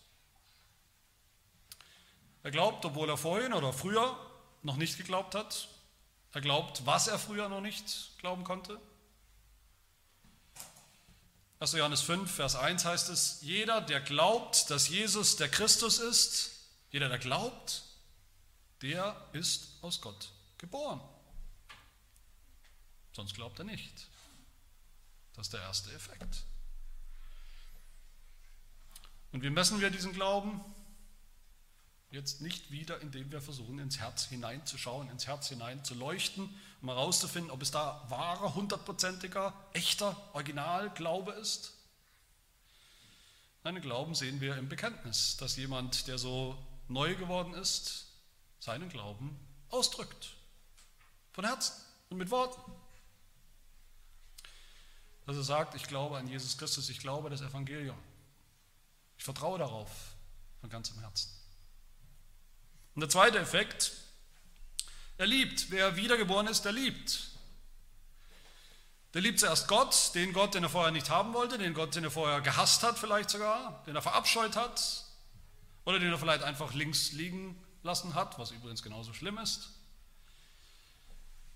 Er 2.43 2.51
glaubt, 2.51 2.83
obwohl 2.85 3.09
er 3.09 3.17
vorhin 3.17 3.53
oder 3.53 3.71
früher 3.71 4.17
noch 4.63 4.75
nicht 4.75 4.97
geglaubt 4.97 5.35
hat. 5.35 5.67
Er 6.33 6.41
glaubt, 6.41 6.85
was 6.85 7.07
er 7.07 7.19
früher 7.19 7.49
noch 7.49 7.61
nicht 7.61 8.17
glauben 8.19 8.43
konnte. 8.43 8.79
1. 11.59 11.73
Johannes 11.73 12.01
5, 12.01 12.33
Vers 12.33 12.55
1 12.55 12.85
heißt 12.85 13.09
es, 13.09 13.39
jeder, 13.41 13.81
der 13.81 14.01
glaubt, 14.01 14.69
dass 14.71 14.87
Jesus 14.87 15.35
der 15.35 15.49
Christus 15.49 15.99
ist, 15.99 16.51
jeder, 16.89 17.07
der 17.07 17.19
glaubt, 17.19 17.83
der 18.81 19.15
ist 19.33 19.77
aus 19.81 20.01
Gott 20.01 20.31
geboren. 20.57 20.99
Sonst 23.13 23.35
glaubt 23.35 23.59
er 23.59 23.65
nicht. 23.65 24.07
Das 25.35 25.47
ist 25.47 25.53
der 25.53 25.61
erste 25.61 25.91
Effekt. 25.93 26.43
Und 29.31 29.43
wie 29.43 29.49
messen 29.49 29.79
wir 29.81 29.91
diesen 29.91 30.13
Glauben? 30.13 30.61
Jetzt 32.11 32.41
nicht 32.41 32.71
wieder, 32.71 32.99
indem 32.99 33.31
wir 33.31 33.41
versuchen, 33.41 33.79
ins 33.79 33.97
Herz 33.97 34.25
hineinzuschauen, 34.25 35.09
ins 35.09 35.27
Herz 35.27 35.47
hinein 35.47 35.83
zu 35.85 35.93
leuchten, 35.93 36.53
um 36.81 36.89
herauszufinden, 36.89 37.49
ob 37.51 37.61
es 37.61 37.71
da 37.71 38.05
wahrer, 38.09 38.53
hundertprozentiger, 38.53 39.53
echter 39.71 40.17
Originalglaube 40.33 41.31
ist. 41.31 41.71
Nein, 43.63 43.81
Glauben 43.81 44.13
sehen 44.13 44.41
wir 44.41 44.57
im 44.57 44.67
Bekenntnis, 44.67 45.37
dass 45.37 45.55
jemand, 45.55 46.07
der 46.07 46.17
so 46.17 46.57
neu 46.89 47.15
geworden 47.15 47.53
ist, 47.53 48.07
seinen 48.59 48.89
Glauben 48.89 49.39
ausdrückt. 49.69 50.33
Von 51.31 51.45
Herzen 51.45 51.73
und 52.09 52.17
mit 52.17 52.29
Worten. 52.29 52.59
Dass 55.25 55.37
er 55.37 55.43
sagt, 55.43 55.75
ich 55.75 55.83
glaube 55.83 56.17
an 56.17 56.27
Jesus 56.27 56.57
Christus, 56.57 56.89
ich 56.89 56.99
glaube 56.99 57.29
das 57.29 57.41
Evangelium. 57.41 57.97
Ich 59.17 59.23
vertraue 59.23 59.59
darauf 59.59 59.89
von 60.59 60.69
ganzem 60.69 60.99
Herzen. 60.99 61.40
Und 62.95 63.01
der 63.01 63.09
zweite 63.09 63.39
Effekt, 63.39 63.91
er 65.17 65.27
liebt. 65.27 65.71
Wer 65.71 65.95
wiedergeboren 65.95 66.47
ist, 66.47 66.63
der 66.63 66.71
liebt. 66.71 67.31
Der 69.13 69.21
liebt 69.21 69.39
zuerst 69.39 69.67
Gott, 69.67 70.11
den 70.15 70.33
Gott, 70.33 70.55
den 70.55 70.63
er 70.63 70.69
vorher 70.69 70.91
nicht 70.91 71.09
haben 71.09 71.33
wollte, 71.33 71.57
den 71.57 71.73
Gott, 71.73 71.95
den 71.95 72.05
er 72.05 72.11
vorher 72.11 72.41
gehasst 72.41 72.81
hat 72.83 72.97
vielleicht 72.97 73.29
sogar, 73.29 73.83
den 73.85 73.95
er 73.95 74.01
verabscheut 74.01 74.55
hat 74.55 75.05
oder 75.83 75.99
den 75.99 76.11
er 76.11 76.17
vielleicht 76.17 76.43
einfach 76.43 76.73
links 76.73 77.11
liegen 77.11 77.61
lassen 77.83 78.15
hat, 78.15 78.39
was 78.39 78.51
übrigens 78.51 78.83
genauso 78.83 79.13
schlimm 79.13 79.37
ist. 79.37 79.69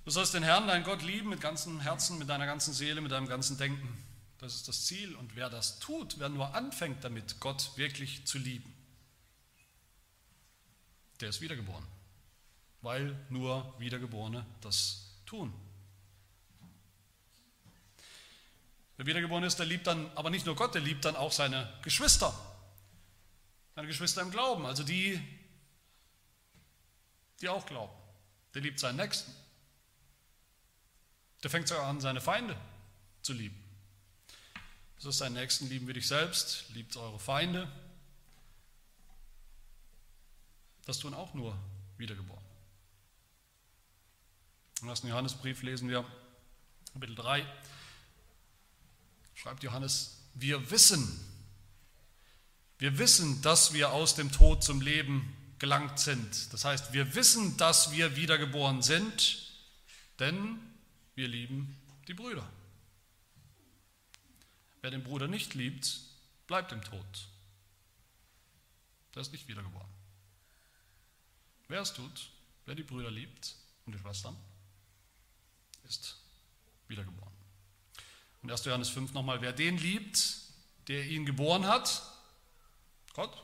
Du 0.03 0.11
sollst 0.11 0.33
den 0.33 0.43
Herrn, 0.43 0.67
deinen 0.67 0.83
Gott 0.83 1.01
lieben 1.01 1.29
mit 1.29 1.41
ganzem 1.41 1.79
Herzen, 1.79 2.19
mit 2.19 2.29
deiner 2.29 2.45
ganzen 2.45 2.73
Seele, 2.73 3.01
mit 3.01 3.11
deinem 3.11 3.27
ganzen 3.27 3.57
Denken. 3.57 3.97
Das 4.37 4.53
ist 4.53 4.67
das 4.67 4.85
Ziel. 4.85 5.15
Und 5.15 5.35
wer 5.35 5.49
das 5.49 5.79
tut, 5.79 6.19
wer 6.19 6.29
nur 6.29 6.53
anfängt 6.53 7.03
damit, 7.03 7.39
Gott 7.39 7.71
wirklich 7.77 8.27
zu 8.27 8.37
lieben, 8.37 8.71
der 11.19 11.29
ist 11.29 11.41
wiedergeboren, 11.41 11.85
weil 12.81 13.17
nur 13.29 13.73
Wiedergeborene 13.79 14.45
das 14.61 15.21
tun. 15.25 15.53
Wer 18.97 19.05
wiedergeboren 19.05 19.43
ist, 19.43 19.57
der 19.57 19.65
liebt 19.65 19.87
dann 19.87 20.09
aber 20.15 20.29
nicht 20.29 20.45
nur 20.45 20.55
Gott, 20.55 20.73
der 20.73 20.81
liebt 20.81 21.03
dann 21.03 21.15
auch 21.15 21.31
seine 21.31 21.71
Geschwister, 21.81 22.33
seine 23.75 23.87
Geschwister 23.87 24.21
im 24.21 24.31
Glauben, 24.31 24.65
also 24.65 24.83
die, 24.83 25.21
die 27.41 27.49
auch 27.49 27.65
glauben. 27.65 27.93
Der 28.53 28.61
liebt 28.61 28.79
seinen 28.79 28.95
Nächsten. 28.95 29.33
Der 31.43 31.49
fängt 31.49 31.67
sogar 31.67 31.87
an, 31.87 31.99
seine 31.99 32.21
Feinde 32.21 32.55
zu 33.21 33.33
lieben. 33.33 33.61
Das 34.95 35.05
ist 35.05 35.17
seinen 35.17 35.33
Nächsten 35.33 35.67
lieben 35.67 35.87
wie 35.87 35.93
dich 35.93 36.07
selbst, 36.07 36.69
liebt 36.69 36.95
eure 36.95 37.19
Feinde, 37.19 37.69
Das 40.85 40.99
tun 40.99 41.13
auch 41.13 41.33
nur 41.33 41.57
Wiedergeborene. 41.97 42.45
Im 44.81 44.89
ersten 44.89 45.07
Johannesbrief 45.07 45.63
lesen 45.63 45.89
wir, 45.89 46.05
Kapitel 46.93 47.15
3, 47.15 47.45
schreibt 49.33 49.63
Johannes, 49.63 50.21
wir 50.35 50.69
wissen, 50.69 51.19
wir 52.77 52.97
wissen, 52.97 53.41
dass 53.41 53.73
wir 53.73 53.91
aus 53.91 54.15
dem 54.15 54.31
Tod 54.31 54.63
zum 54.63 54.81
Leben 54.81 55.35
gelangt 55.59 55.99
sind. 55.99 56.53
Das 56.53 56.65
heißt, 56.65 56.93
wir 56.93 57.15
wissen, 57.15 57.57
dass 57.57 57.91
wir 57.91 58.15
wiedergeboren 58.15 58.81
sind, 58.81 59.49
denn 60.19 60.59
wir 61.15 61.27
lieben 61.27 61.75
die 62.07 62.13
Brüder. 62.13 62.47
Wer 64.81 64.91
den 64.91 65.03
Bruder 65.03 65.27
nicht 65.27 65.55
liebt, 65.55 65.99
bleibt 66.47 66.71
im 66.73 66.83
Tod. 66.83 67.27
Der 69.15 69.21
ist 69.21 69.31
nicht 69.31 69.47
wiedergeboren. 69.47 69.94
Wer 71.67 71.81
es 71.81 71.93
tut, 71.93 72.29
wer 72.65 72.75
die 72.75 72.83
Brüder 72.83 73.11
liebt 73.11 73.55
und 73.85 73.93
die 73.93 73.99
Schwestern, 73.99 74.35
ist 75.87 76.17
wiedergeboren. 76.87 77.33
Und 78.41 78.51
1. 78.51 78.65
Johannes 78.65 78.89
5 78.89 79.13
nochmal, 79.13 79.41
wer 79.41 79.53
den 79.53 79.77
liebt, 79.77 80.41
der 80.87 81.05
ihn 81.05 81.25
geboren 81.25 81.65
hat, 81.65 82.03
Gott, 83.13 83.43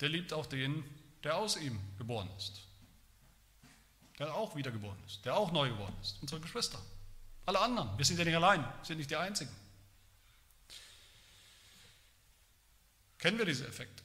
der 0.00 0.08
liebt 0.08 0.32
auch 0.32 0.46
den, 0.46 0.84
der 1.24 1.36
aus 1.36 1.56
ihm 1.56 1.78
geboren 1.96 2.28
ist. 2.36 2.60
Der 4.18 4.34
auch 4.34 4.56
wiedergeboren 4.56 4.98
ist, 5.06 5.24
der 5.24 5.36
auch 5.36 5.52
neu 5.52 5.68
geworden 5.70 5.96
ist, 6.02 6.20
unsere 6.20 6.40
Geschwister. 6.40 6.80
Alle 7.46 7.60
anderen, 7.60 7.96
wir 7.96 8.04
sind 8.04 8.18
ja 8.18 8.24
nicht 8.24 8.36
allein, 8.36 8.64
sind 8.82 8.98
nicht 8.98 9.10
die 9.10 9.16
Einzigen. 9.16 9.54
Kennen 13.18 13.38
wir 13.38 13.46
diese 13.46 13.66
Effekte? 13.66 14.02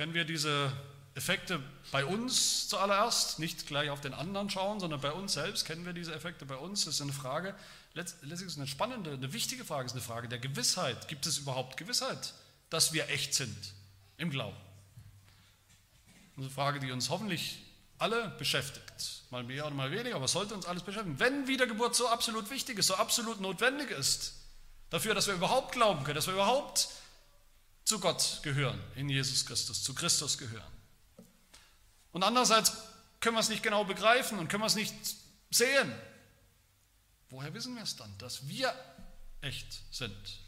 Kennen 0.00 0.14
wir 0.14 0.24
diese 0.24 0.72
Effekte 1.14 1.62
bei 1.92 2.06
uns 2.06 2.68
zuallererst, 2.68 3.38
nicht 3.38 3.66
gleich 3.66 3.90
auf 3.90 4.00
den 4.00 4.14
anderen 4.14 4.48
schauen, 4.48 4.80
sondern 4.80 5.02
bei 5.02 5.12
uns 5.12 5.34
selbst? 5.34 5.66
Kennen 5.66 5.84
wir 5.84 5.92
diese 5.92 6.14
Effekte 6.14 6.46
bei 6.46 6.56
uns? 6.56 6.86
Das 6.86 6.94
ist 6.94 7.02
eine 7.02 7.12
Frage, 7.12 7.54
letztlich 7.92 8.32
ist 8.32 8.42
es 8.42 8.56
eine 8.56 8.66
spannende, 8.66 9.12
eine 9.12 9.34
wichtige 9.34 9.62
Frage, 9.62 9.84
ist 9.84 9.92
eine 9.92 10.00
Frage 10.00 10.26
der 10.26 10.38
Gewissheit. 10.38 11.06
Gibt 11.08 11.26
es 11.26 11.36
überhaupt 11.36 11.76
Gewissheit, 11.76 12.32
dass 12.70 12.94
wir 12.94 13.10
echt 13.10 13.34
sind 13.34 13.74
im 14.16 14.30
Glauben? 14.30 14.56
Eine 16.38 16.48
Frage, 16.48 16.80
die 16.80 16.92
uns 16.92 17.10
hoffentlich 17.10 17.58
alle 17.98 18.30
beschäftigt, 18.38 19.24
mal 19.28 19.44
mehr 19.44 19.66
oder 19.66 19.74
mal 19.74 19.90
weniger, 19.90 20.16
aber 20.16 20.28
sollte 20.28 20.54
uns 20.54 20.64
alles 20.64 20.82
beschäftigen. 20.82 21.20
Wenn 21.20 21.46
Wiedergeburt 21.46 21.94
so 21.94 22.08
absolut 22.08 22.48
wichtig 22.48 22.78
ist, 22.78 22.86
so 22.86 22.94
absolut 22.94 23.42
notwendig 23.42 23.90
ist, 23.90 24.32
dafür, 24.88 25.14
dass 25.14 25.26
wir 25.26 25.34
überhaupt 25.34 25.72
glauben 25.72 26.04
können, 26.04 26.16
dass 26.16 26.26
wir 26.26 26.32
überhaupt 26.32 26.88
zu 27.90 27.98
Gott 27.98 28.38
gehören, 28.44 28.80
in 28.94 29.08
Jesus 29.08 29.44
Christus, 29.44 29.82
zu 29.82 29.96
Christus 29.96 30.38
gehören. 30.38 30.72
Und 32.12 32.22
andererseits 32.22 32.72
können 33.18 33.34
wir 33.34 33.40
es 33.40 33.48
nicht 33.48 33.64
genau 33.64 33.82
begreifen 33.82 34.38
und 34.38 34.46
können 34.46 34.62
wir 34.62 34.68
es 34.68 34.76
nicht 34.76 34.94
sehen. 35.50 35.92
Woher 37.30 37.52
wissen 37.52 37.74
wir 37.74 37.82
es 37.82 37.96
dann, 37.96 38.16
dass 38.18 38.46
wir 38.46 38.72
echt 39.40 39.82
sind? 39.92 40.38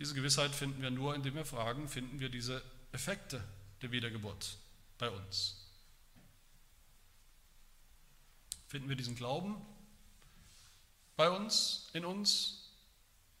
Diese 0.00 0.14
Gewissheit 0.14 0.52
finden 0.52 0.82
wir 0.82 0.90
nur, 0.90 1.14
indem 1.14 1.36
wir 1.36 1.44
fragen, 1.44 1.88
finden 1.88 2.18
wir 2.18 2.30
diese 2.30 2.64
Effekte 2.90 3.40
der 3.80 3.92
Wiedergeburt 3.92 4.56
bei 4.98 5.08
uns? 5.08 5.54
Finden 8.66 8.88
wir 8.88 8.96
diesen 8.96 9.14
Glauben 9.14 9.64
bei 11.14 11.30
uns, 11.30 11.90
in 11.92 12.04
uns, 12.04 12.64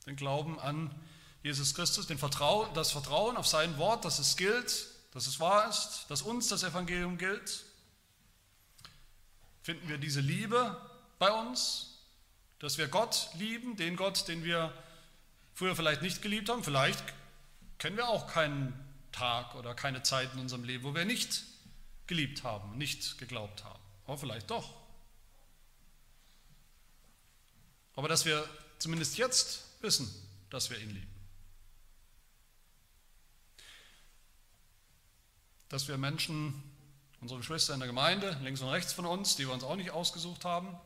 den 0.08 0.16
Glauben 0.16 0.58
an 0.58 0.90
Jesus 1.42 1.74
Christus, 1.74 2.06
den 2.06 2.18
Vertrauen, 2.18 2.72
das 2.74 2.90
Vertrauen 2.90 3.36
auf 3.36 3.46
sein 3.46 3.78
Wort, 3.78 4.04
dass 4.04 4.18
es 4.18 4.36
gilt, 4.36 4.86
dass 5.12 5.26
es 5.26 5.38
wahr 5.38 5.68
ist, 5.68 6.06
dass 6.08 6.22
uns 6.22 6.48
das 6.48 6.62
Evangelium 6.62 7.18
gilt? 7.18 7.64
Finden 9.62 9.88
wir 9.88 9.98
diese 9.98 10.20
Liebe 10.20 10.80
bei 11.18 11.30
uns, 11.30 12.00
dass 12.58 12.78
wir 12.78 12.88
Gott 12.88 13.28
lieben, 13.34 13.76
den 13.76 13.96
Gott, 13.96 14.26
den 14.28 14.44
wir 14.44 14.72
früher 15.54 15.76
vielleicht 15.76 16.02
nicht 16.02 16.22
geliebt 16.22 16.48
haben? 16.48 16.64
Vielleicht 16.64 17.02
kennen 17.78 17.96
wir 17.96 18.08
auch 18.08 18.26
keinen 18.26 18.72
Tag 19.12 19.54
oder 19.54 19.74
keine 19.74 20.02
Zeit 20.02 20.32
in 20.34 20.40
unserem 20.40 20.64
Leben, 20.64 20.84
wo 20.84 20.94
wir 20.94 21.04
nicht 21.04 21.44
geliebt 22.06 22.42
haben, 22.42 22.78
nicht 22.78 23.18
geglaubt 23.18 23.62
haben. 23.64 23.82
Aber 24.06 24.18
vielleicht 24.18 24.50
doch. 24.50 24.74
Aber 27.94 28.08
dass 28.08 28.24
wir 28.24 28.48
zumindest 28.78 29.18
jetzt 29.18 29.67
wissen, 29.82 30.10
dass 30.50 30.70
wir 30.70 30.78
ihn 30.78 30.90
lieben. 30.90 31.14
Dass 35.68 35.88
wir 35.88 35.98
Menschen, 35.98 36.62
unsere 37.20 37.40
Geschwister 37.40 37.74
in 37.74 37.80
der 37.80 37.88
Gemeinde, 37.88 38.38
links 38.42 38.60
und 38.60 38.68
rechts 38.68 38.92
von 38.92 39.06
uns, 39.06 39.36
die 39.36 39.46
wir 39.46 39.52
uns 39.52 39.64
auch 39.64 39.76
nicht 39.76 39.90
ausgesucht 39.90 40.44
haben, 40.44 40.78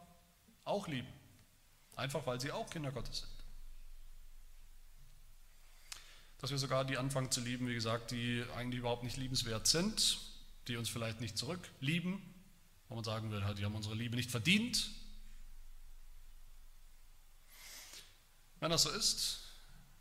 auch 0.64 0.88
lieben. 0.88 1.08
Einfach 1.94 2.26
weil 2.26 2.40
sie 2.40 2.52
auch 2.52 2.68
Kinder 2.70 2.90
Gottes 2.90 3.20
sind 3.20 3.42
dass 6.42 6.50
wir 6.50 6.58
sogar 6.58 6.84
die 6.84 6.98
anfangen 6.98 7.30
zu 7.30 7.40
lieben, 7.40 7.68
wie 7.68 7.74
gesagt, 7.74 8.10
die 8.10 8.44
eigentlich 8.56 8.80
überhaupt 8.80 9.04
nicht 9.04 9.16
liebenswert 9.16 9.68
sind, 9.68 10.18
die 10.66 10.76
uns 10.76 10.88
vielleicht 10.88 11.20
nicht 11.20 11.38
zurücklieben, 11.38 12.20
wo 12.88 12.96
man 12.96 13.04
sagen 13.04 13.30
will, 13.30 13.42
die 13.56 13.64
haben 13.64 13.76
unsere 13.76 13.94
Liebe 13.94 14.16
nicht 14.16 14.30
verdient. 14.30 14.90
Wenn 18.62 18.70
das 18.70 18.84
so 18.84 18.90
ist, 18.90 19.40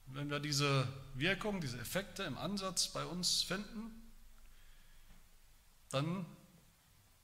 wenn 0.06 0.30
wir 0.30 0.40
diese 0.40 0.88
Wirkung, 1.16 1.62
diese 1.62 1.80
Effekte 1.80 2.22
im 2.22 2.38
Ansatz 2.38 2.90
bei 2.90 3.04
uns 3.04 3.42
finden, 3.42 3.90
dann 5.90 6.28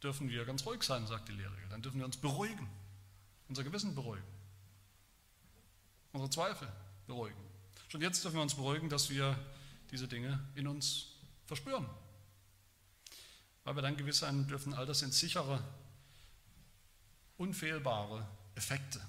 dürfen 0.02 0.30
wir 0.30 0.46
ganz 0.46 0.66
ruhig 0.66 0.82
sein, 0.82 1.06
sagt 1.06 1.30
die 1.30 1.34
Lehre. 1.34 1.54
Dann 1.70 1.84
dürfen 1.84 2.00
wir 2.00 2.06
uns 2.06 2.18
beruhigen, 2.18 2.68
unser 3.50 3.64
Gewissen 3.64 3.94
beruhigen, 3.94 4.26
unsere 6.12 6.32
Zweifel 6.32 6.68
beruhigen. 7.06 7.38
Schon 7.90 8.02
jetzt 8.02 8.24
dürfen 8.24 8.38
wir 8.38 8.42
uns 8.42 8.56
beruhigen, 8.56 8.90
dass 8.90 9.12
wir 9.12 9.38
diese 9.92 10.08
Dinge 10.08 10.44
in 10.56 10.66
uns 10.66 11.18
verspüren. 11.46 11.88
Weil 13.64 13.76
wir 13.76 13.84
dann 13.84 13.96
gewiss 13.96 14.18
sein 14.18 14.48
dürfen, 14.48 14.74
all 14.74 14.88
das 14.88 15.00
sind 15.00 15.14
sichere, 15.14 15.64
unfehlbare 17.38 18.28
Effekte 18.56 19.00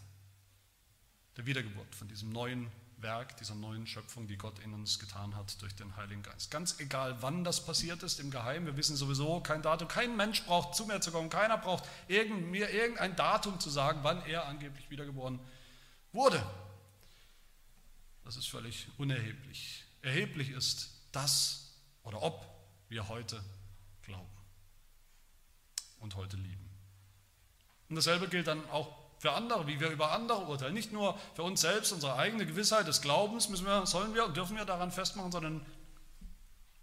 der 1.38 1.46
Wiedergeburt, 1.46 1.94
von 1.94 2.08
diesem 2.08 2.30
neuen 2.30 2.70
Werk, 2.96 3.36
dieser 3.36 3.54
neuen 3.54 3.86
Schöpfung, 3.86 4.26
die 4.26 4.36
Gott 4.36 4.58
in 4.58 4.74
uns 4.74 4.98
getan 4.98 5.36
hat 5.36 5.62
durch 5.62 5.74
den 5.76 5.94
Heiligen 5.96 6.22
Geist. 6.22 6.50
Ganz 6.50 6.80
egal, 6.80 7.22
wann 7.22 7.44
das 7.44 7.64
passiert 7.64 8.02
ist, 8.02 8.18
im 8.18 8.32
Geheimen, 8.32 8.66
wir 8.66 8.76
wissen 8.76 8.96
sowieso 8.96 9.40
kein 9.40 9.62
Datum, 9.62 9.86
kein 9.86 10.16
Mensch 10.16 10.44
braucht 10.44 10.74
zu 10.74 10.84
mir 10.84 11.00
zu 11.00 11.12
kommen, 11.12 11.30
keiner 11.30 11.56
braucht 11.56 11.84
irgend, 12.08 12.50
mir 12.50 12.70
irgendein 12.70 13.14
Datum 13.14 13.60
zu 13.60 13.70
sagen, 13.70 14.00
wann 14.02 14.20
er 14.26 14.46
angeblich 14.46 14.90
wiedergeboren 14.90 15.38
wurde. 16.12 16.44
Das 18.24 18.36
ist 18.36 18.48
völlig 18.48 18.88
unerheblich. 18.98 19.84
Erheblich 20.02 20.50
ist 20.50 20.90
das 21.12 21.72
oder 22.02 22.20
ob 22.20 22.44
wir 22.88 23.08
heute 23.08 23.42
glauben 24.02 24.26
und 26.00 26.16
heute 26.16 26.36
lieben. 26.36 26.68
Und 27.88 27.94
dasselbe 27.94 28.26
gilt 28.28 28.48
dann 28.48 28.68
auch 28.70 29.07
für 29.18 29.32
andere, 29.32 29.66
wie 29.66 29.80
wir 29.80 29.90
über 29.90 30.12
andere 30.12 30.46
urteilen. 30.46 30.74
Nicht 30.74 30.92
nur 30.92 31.18
für 31.34 31.42
uns 31.42 31.60
selbst, 31.60 31.92
unsere 31.92 32.14
eigene 32.16 32.46
Gewissheit 32.46 32.86
des 32.86 33.02
Glaubens 33.02 33.48
müssen 33.48 33.66
wir, 33.66 33.86
sollen 33.86 34.14
wir 34.14 34.24
und 34.24 34.36
dürfen 34.36 34.56
wir 34.56 34.64
daran 34.64 34.92
festmachen, 34.92 35.32
sondern 35.32 35.66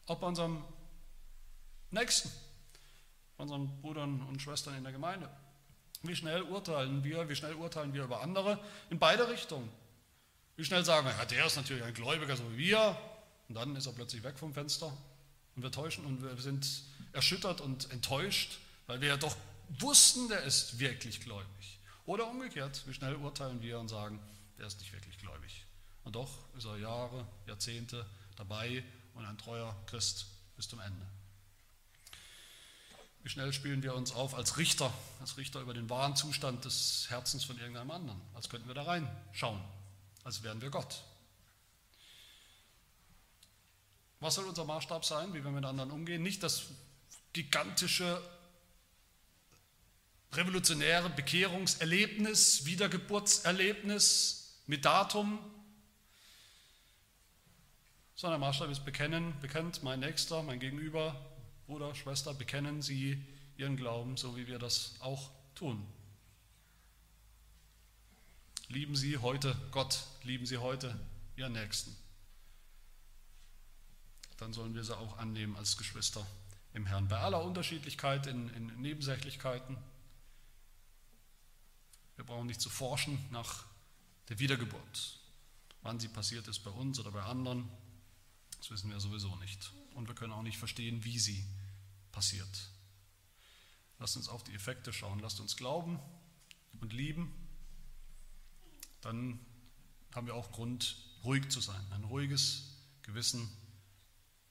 auch 0.07 0.17
bei 0.17 0.27
unserem 0.27 0.63
Nächsten, 1.91 2.29
bei 3.37 3.43
unseren 3.43 3.81
Brüdern 3.81 4.21
und 4.27 4.41
Schwestern 4.41 4.75
in 4.75 4.83
der 4.83 4.91
Gemeinde. 4.91 5.29
Wie 6.03 6.15
schnell 6.15 6.43
urteilen 6.43 7.03
wir, 7.03 7.27
wie 7.29 7.35
schnell 7.35 7.55
urteilen 7.55 7.93
wir 7.93 8.03
über 8.03 8.21
andere 8.21 8.59
in 8.89 8.99
beide 8.99 9.27
Richtungen. 9.29 9.71
Wie 10.57 10.63
schnell 10.63 10.85
sagen 10.85 11.07
wir, 11.07 11.15
ja, 11.15 11.25
der 11.25 11.45
ist 11.45 11.55
natürlich 11.55 11.83
ein 11.83 11.93
Gläubiger, 11.93 12.35
so 12.35 12.43
wie 12.51 12.57
wir, 12.57 12.97
und 13.47 13.55
dann 13.55 13.75
ist 13.75 13.85
er 13.85 13.93
plötzlich 13.93 14.23
weg 14.23 14.37
vom 14.37 14.53
Fenster 14.53 14.91
und 15.55 15.63
wir 15.63 15.71
täuschen 15.71 16.05
und 16.05 16.21
wir 16.21 16.37
sind 16.37 16.67
erschüttert 17.13 17.61
und 17.61 17.91
enttäuscht, 17.91 18.59
weil 18.87 19.01
wir 19.01 19.09
ja 19.09 19.17
doch 19.17 19.35
wussten, 19.79 20.27
der 20.29 20.43
ist 20.43 20.79
wirklich 20.79 21.21
gläubig. 21.21 21.79
Oder 22.05 22.27
umgekehrt, 22.27 22.83
wie 22.87 22.93
schnell 22.93 23.15
urteilen 23.15 23.61
wir 23.61 23.79
und 23.79 23.87
sagen, 23.87 24.19
der 24.57 24.67
ist 24.67 24.79
nicht 24.79 24.93
wirklich 24.93 25.17
gläubig. 25.17 25.65
Und 26.03 26.15
doch 26.15 26.31
ist 26.55 26.65
er 26.65 26.77
Jahre, 26.77 27.27
Jahrzehnte 27.47 28.05
dabei 28.35 28.83
und 29.15 29.25
ein 29.25 29.37
treuer 29.37 29.75
Christ 29.87 30.27
bis 30.55 30.67
zum 30.67 30.79
Ende. 30.79 31.05
Wie 33.23 33.29
schnell 33.29 33.51
spielen 33.53 33.81
wir 33.81 33.95
uns 33.95 34.11
auf 34.11 34.35
als 34.35 34.57
Richter, 34.57 34.93
als 35.19 35.37
Richter 35.37 35.59
über 35.61 35.73
den 35.73 35.89
wahren 35.89 36.15
Zustand 36.15 36.63
des 36.63 37.07
Herzens 37.09 37.43
von 37.43 37.57
irgendeinem 37.57 37.89
anderen, 37.89 38.21
als 38.35 38.49
könnten 38.49 38.67
wir 38.67 38.75
da 38.75 38.83
reinschauen 38.83 39.59
als 40.25 40.43
wären 40.43 40.59
wir 40.59 40.71
Gott. 40.71 41.03
Was 44.19 44.35
soll 44.35 44.45
unser 44.45 44.65
Maßstab 44.65 45.05
sein, 45.05 45.33
wie 45.33 45.43
wir 45.43 45.51
mit 45.51 45.63
anderen 45.63 45.91
umgehen? 45.91 46.23
Nicht 46.23 46.41
das 46.41 46.65
gigantische, 47.31 48.21
revolutionäre 50.37 51.09
Bekehrungserlebnis, 51.09 52.65
Wiedergeburtserlebnis 52.65 54.61
mit 54.67 54.85
Datum, 54.85 55.39
sondern 58.15 58.39
der 58.39 58.47
Maßstab 58.47 58.69
ist 58.69 58.85
bekennen, 58.85 59.33
bekennt 59.41 59.83
mein 59.83 59.99
Nächster, 59.99 60.41
mein 60.43 60.59
Gegenüber, 60.59 61.15
Bruder, 61.67 61.93
Schwester, 61.95 62.33
bekennen 62.33 62.81
sie 62.81 63.21
ihren 63.57 63.77
Glauben, 63.77 64.17
so 64.17 64.35
wie 64.37 64.47
wir 64.47 64.59
das 64.59 64.95
auch 64.99 65.31
tun. 65.55 65.85
Lieben 68.67 68.95
Sie 68.95 69.19
heute 69.19 69.55
Gott, 69.71 69.99
lieben 70.23 70.45
Sie 70.45 70.57
heute 70.57 70.99
Ihren 71.35 71.53
Nächsten. 71.53 71.95
Dann 74.37 74.53
sollen 74.53 74.73
wir 74.73 74.83
sie 74.83 74.97
auch 74.97 75.17
annehmen 75.17 75.55
als 75.55 75.77
Geschwister 75.77 76.25
im 76.73 76.85
Herrn. 76.85 77.07
Bei 77.07 77.17
aller 77.19 77.43
Unterschiedlichkeit 77.43 78.27
in, 78.27 78.49
in 78.49 78.67
Nebensächlichkeiten. 78.81 79.77
Wir 82.15 82.25
brauchen 82.25 82.47
nicht 82.47 82.61
zu 82.61 82.69
forschen 82.69 83.23
nach 83.31 83.65
der 84.29 84.39
Wiedergeburt. 84.39 85.19
Wann 85.81 85.99
sie 85.99 86.07
passiert 86.07 86.47
ist 86.47 86.59
bei 86.59 86.71
uns 86.71 86.99
oder 86.99 87.11
bei 87.11 87.21
anderen, 87.21 87.69
das 88.57 88.71
wissen 88.71 88.89
wir 88.89 88.99
sowieso 88.99 89.35
nicht. 89.35 89.71
Und 89.93 90.07
wir 90.07 90.15
können 90.15 90.33
auch 90.33 90.41
nicht 90.41 90.57
verstehen, 90.57 91.03
wie 91.03 91.19
sie 91.19 91.45
passiert. 92.11 92.69
Lasst 93.99 94.17
uns 94.17 94.27
auf 94.27 94.43
die 94.43 94.53
Effekte 94.53 94.91
schauen. 94.91 95.19
Lasst 95.19 95.39
uns 95.39 95.55
glauben 95.55 95.99
und 96.81 96.93
lieben. 96.93 97.33
Dann 99.01 99.39
haben 100.13 100.27
wir 100.27 100.35
auch 100.35 100.51
Grund, 100.51 100.97
ruhig 101.23 101.49
zu 101.49 101.61
sein. 101.61 101.85
Ein 101.91 102.03
ruhiges 102.05 102.75
Gewissen, 103.03 103.49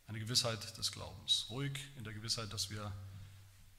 eine 0.07 0.21
Gewissheit 0.21 0.77
des 0.79 0.93
Glaubens. 0.93 1.47
Ruhig 1.51 1.79
in 1.97 2.05
der 2.05 2.13
Gewissheit, 2.13 2.53
dass 2.53 2.71
wir 2.71 2.93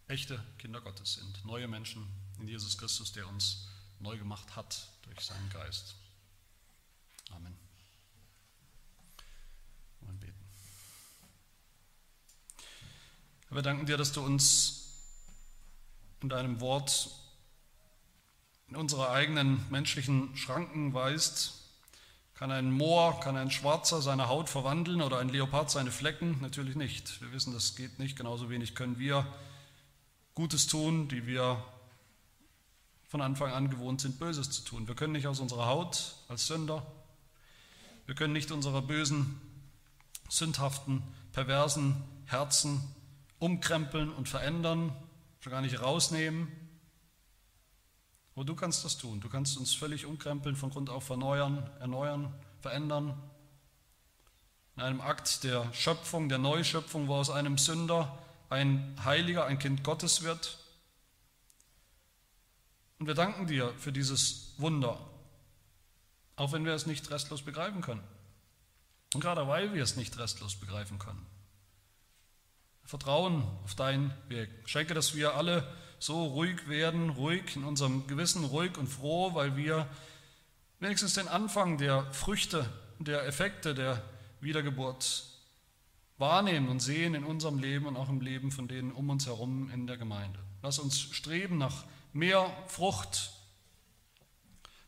echte 0.08 0.44
Kinder 0.58 0.82
Gottes 0.82 1.14
sind. 1.14 1.46
Neue 1.46 1.68
Menschen 1.68 2.06
in 2.40 2.48
Jesus 2.48 2.78
Christus, 2.78 3.12
der 3.12 3.28
uns 3.28 3.70
neu 4.06 4.18
gemacht 4.18 4.56
hat 4.56 4.88
durch 5.02 5.20
seinen 5.20 5.50
Geist. 5.50 5.96
Amen. 7.32 7.58
Und 10.02 10.20
beten. 10.20 10.46
wir 13.50 13.62
danken 13.64 13.88
dir, 13.88 13.98
dass 13.98 14.12
du 14.12 14.24
uns 14.24 14.84
in 16.22 16.30
deinem 16.30 16.62
Wort 16.62 17.10
in 18.68 18.76
unsere 18.76 19.10
eigenen 19.10 19.66
menschlichen 19.70 20.36
Schranken 20.38 20.94
weist. 20.94 21.62
Kann 22.36 22.52
ein 22.52 22.72
Moor, 22.72 23.20
kann 23.22 23.38
ein 23.38 23.50
Schwarzer 23.50 24.02
seine 24.02 24.28
Haut 24.28 24.50
verwandeln 24.50 25.02
oder 25.02 25.20
ein 25.20 25.30
Leopard 25.30 25.72
seine 25.72 25.92
Flecken? 25.92 26.42
Natürlich 26.42 26.76
nicht. 26.76 27.22
Wir 27.22 27.32
wissen, 27.32 27.54
das 27.54 27.76
geht 27.76 27.98
nicht. 27.98 28.18
Genauso 28.18 28.50
wenig 28.50 28.76
können 28.76 29.00
wir 29.00 29.26
Gutes 30.34 30.68
tun, 30.68 31.08
die 31.08 31.26
wir 31.26 31.64
von 33.08 33.22
Anfang 33.22 33.52
an 33.52 33.70
gewohnt 33.70 34.02
sind, 34.02 34.20
Böses 34.20 34.52
zu 34.52 34.64
tun. 34.64 34.88
Wir 34.88 34.96
können 34.96 35.14
nicht 35.14 35.28
aus 35.28 35.40
unserer 35.40 35.68
Haut 35.68 36.16
als 36.28 36.48
Sünder, 36.48 36.86
wir 38.06 38.16
können 38.16 38.34
nicht 38.34 38.52
unsere 38.52 38.82
bösen, 38.82 39.42
sündhaften, 40.30 41.02
perversen 41.32 42.04
Herzen 42.26 42.82
umkrempeln 43.40 44.12
und 44.12 44.30
verändern, 44.30 44.96
schon 45.40 45.52
gar 45.52 45.62
nicht 45.62 45.82
rausnehmen. 45.82 46.48
Aber 48.36 48.46
du 48.46 48.56
kannst 48.56 48.84
das 48.84 48.98
tun. 48.98 49.22
Du 49.22 49.30
kannst 49.30 49.58
uns 49.58 49.74
völlig 49.74 50.06
umkrempeln, 50.06 50.56
von 50.56 50.70
Grund 50.70 50.90
auf 50.90 51.10
erneuern, 51.10 51.70
erneuern, 51.80 52.34
verändern. 52.60 53.18
In 54.76 54.82
einem 54.82 55.02
Akt 55.02 55.44
der 55.44 55.72
Schöpfung, 55.74 56.28
der 56.28 56.38
Neuschöpfung, 56.38 57.08
wo 57.08 57.16
aus 57.16 57.30
einem 57.30 57.58
Sünder 57.58 58.18
ein 58.50 58.96
Heiliger, 59.04 59.46
ein 59.46 59.58
Kind 59.58 59.84
Gottes 59.84 60.24
wird. 60.24 60.58
Und 63.00 63.08
wir 63.08 63.14
danken 63.14 63.48
dir 63.48 63.74
für 63.78 63.92
dieses 63.92 64.54
Wunder, 64.58 65.00
auch 66.36 66.52
wenn 66.52 66.66
wir 66.66 66.74
es 66.74 66.86
nicht 66.86 67.10
restlos 67.12 67.42
begreifen 67.42 67.82
können. 67.82 68.04
Und 69.14 69.22
gerade 69.22 69.48
weil 69.48 69.74
wir 69.74 69.84
es 69.84 69.96
nicht 69.96 70.18
restlos 70.18 70.56
begreifen 70.56 71.00
können. 71.00 71.26
Vertrauen 72.84 73.44
auf 73.64 73.76
deinen 73.76 74.14
Weg. 74.28 74.50
Schenke, 74.66 74.94
dass 74.94 75.16
wir 75.16 75.36
alle 75.36 75.68
so 76.00 76.26
ruhig 76.26 76.68
werden, 76.68 77.10
ruhig 77.10 77.56
in 77.56 77.64
unserem 77.64 78.06
Gewissen, 78.08 78.46
ruhig 78.46 78.78
und 78.78 78.88
froh, 78.88 79.34
weil 79.34 79.56
wir 79.58 79.88
wenigstens 80.80 81.14
den 81.16 81.28
Anfang 81.28 81.78
der 81.78 82.12
Früchte, 82.14 82.70
der 83.00 83.26
Effekte 83.26 83.74
der 83.74 84.04
Wiedergeburt 84.40 85.24
wahrnehmen 86.18 86.70
und 86.70 86.80
sehen 86.80 87.16
in 87.16 87.24
unserem 87.24 87.60
Leben 87.60 87.88
und 87.88 87.98
auch 87.98 88.10
im 88.10 88.22
Leben 88.22 88.52
von 88.52 88.68
denen 88.68 88.92
um 88.92 89.10
uns 89.10 89.26
herum 89.26 89.70
in 89.72 89.88
der 89.88 89.98
Gemeinde. 89.98 90.40
Lass 90.62 90.80
uns 90.80 91.02
streben 91.02 91.58
nach 91.58 91.86
mehr 92.16 92.50
Frucht, 92.68 93.34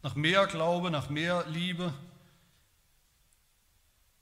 nach 0.01 0.15
mehr 0.15 0.47
Glaube, 0.47 0.89
nach 0.89 1.09
mehr 1.09 1.45
Liebe 1.47 1.93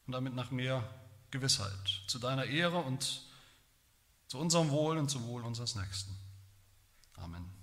und 0.07 0.13
damit 0.13 0.33
nach 0.33 0.49
mehr 0.49 0.83
Gewissheit 1.29 2.01
zu 2.07 2.17
deiner 2.17 2.45
Ehre 2.45 2.79
und 2.79 3.21
zu 4.27 4.39
unserem 4.39 4.71
Wohl 4.71 4.97
und 4.97 5.09
zum 5.09 5.27
Wohl 5.27 5.43
unseres 5.43 5.75
Nächsten. 5.75 6.17
Amen. 7.17 7.54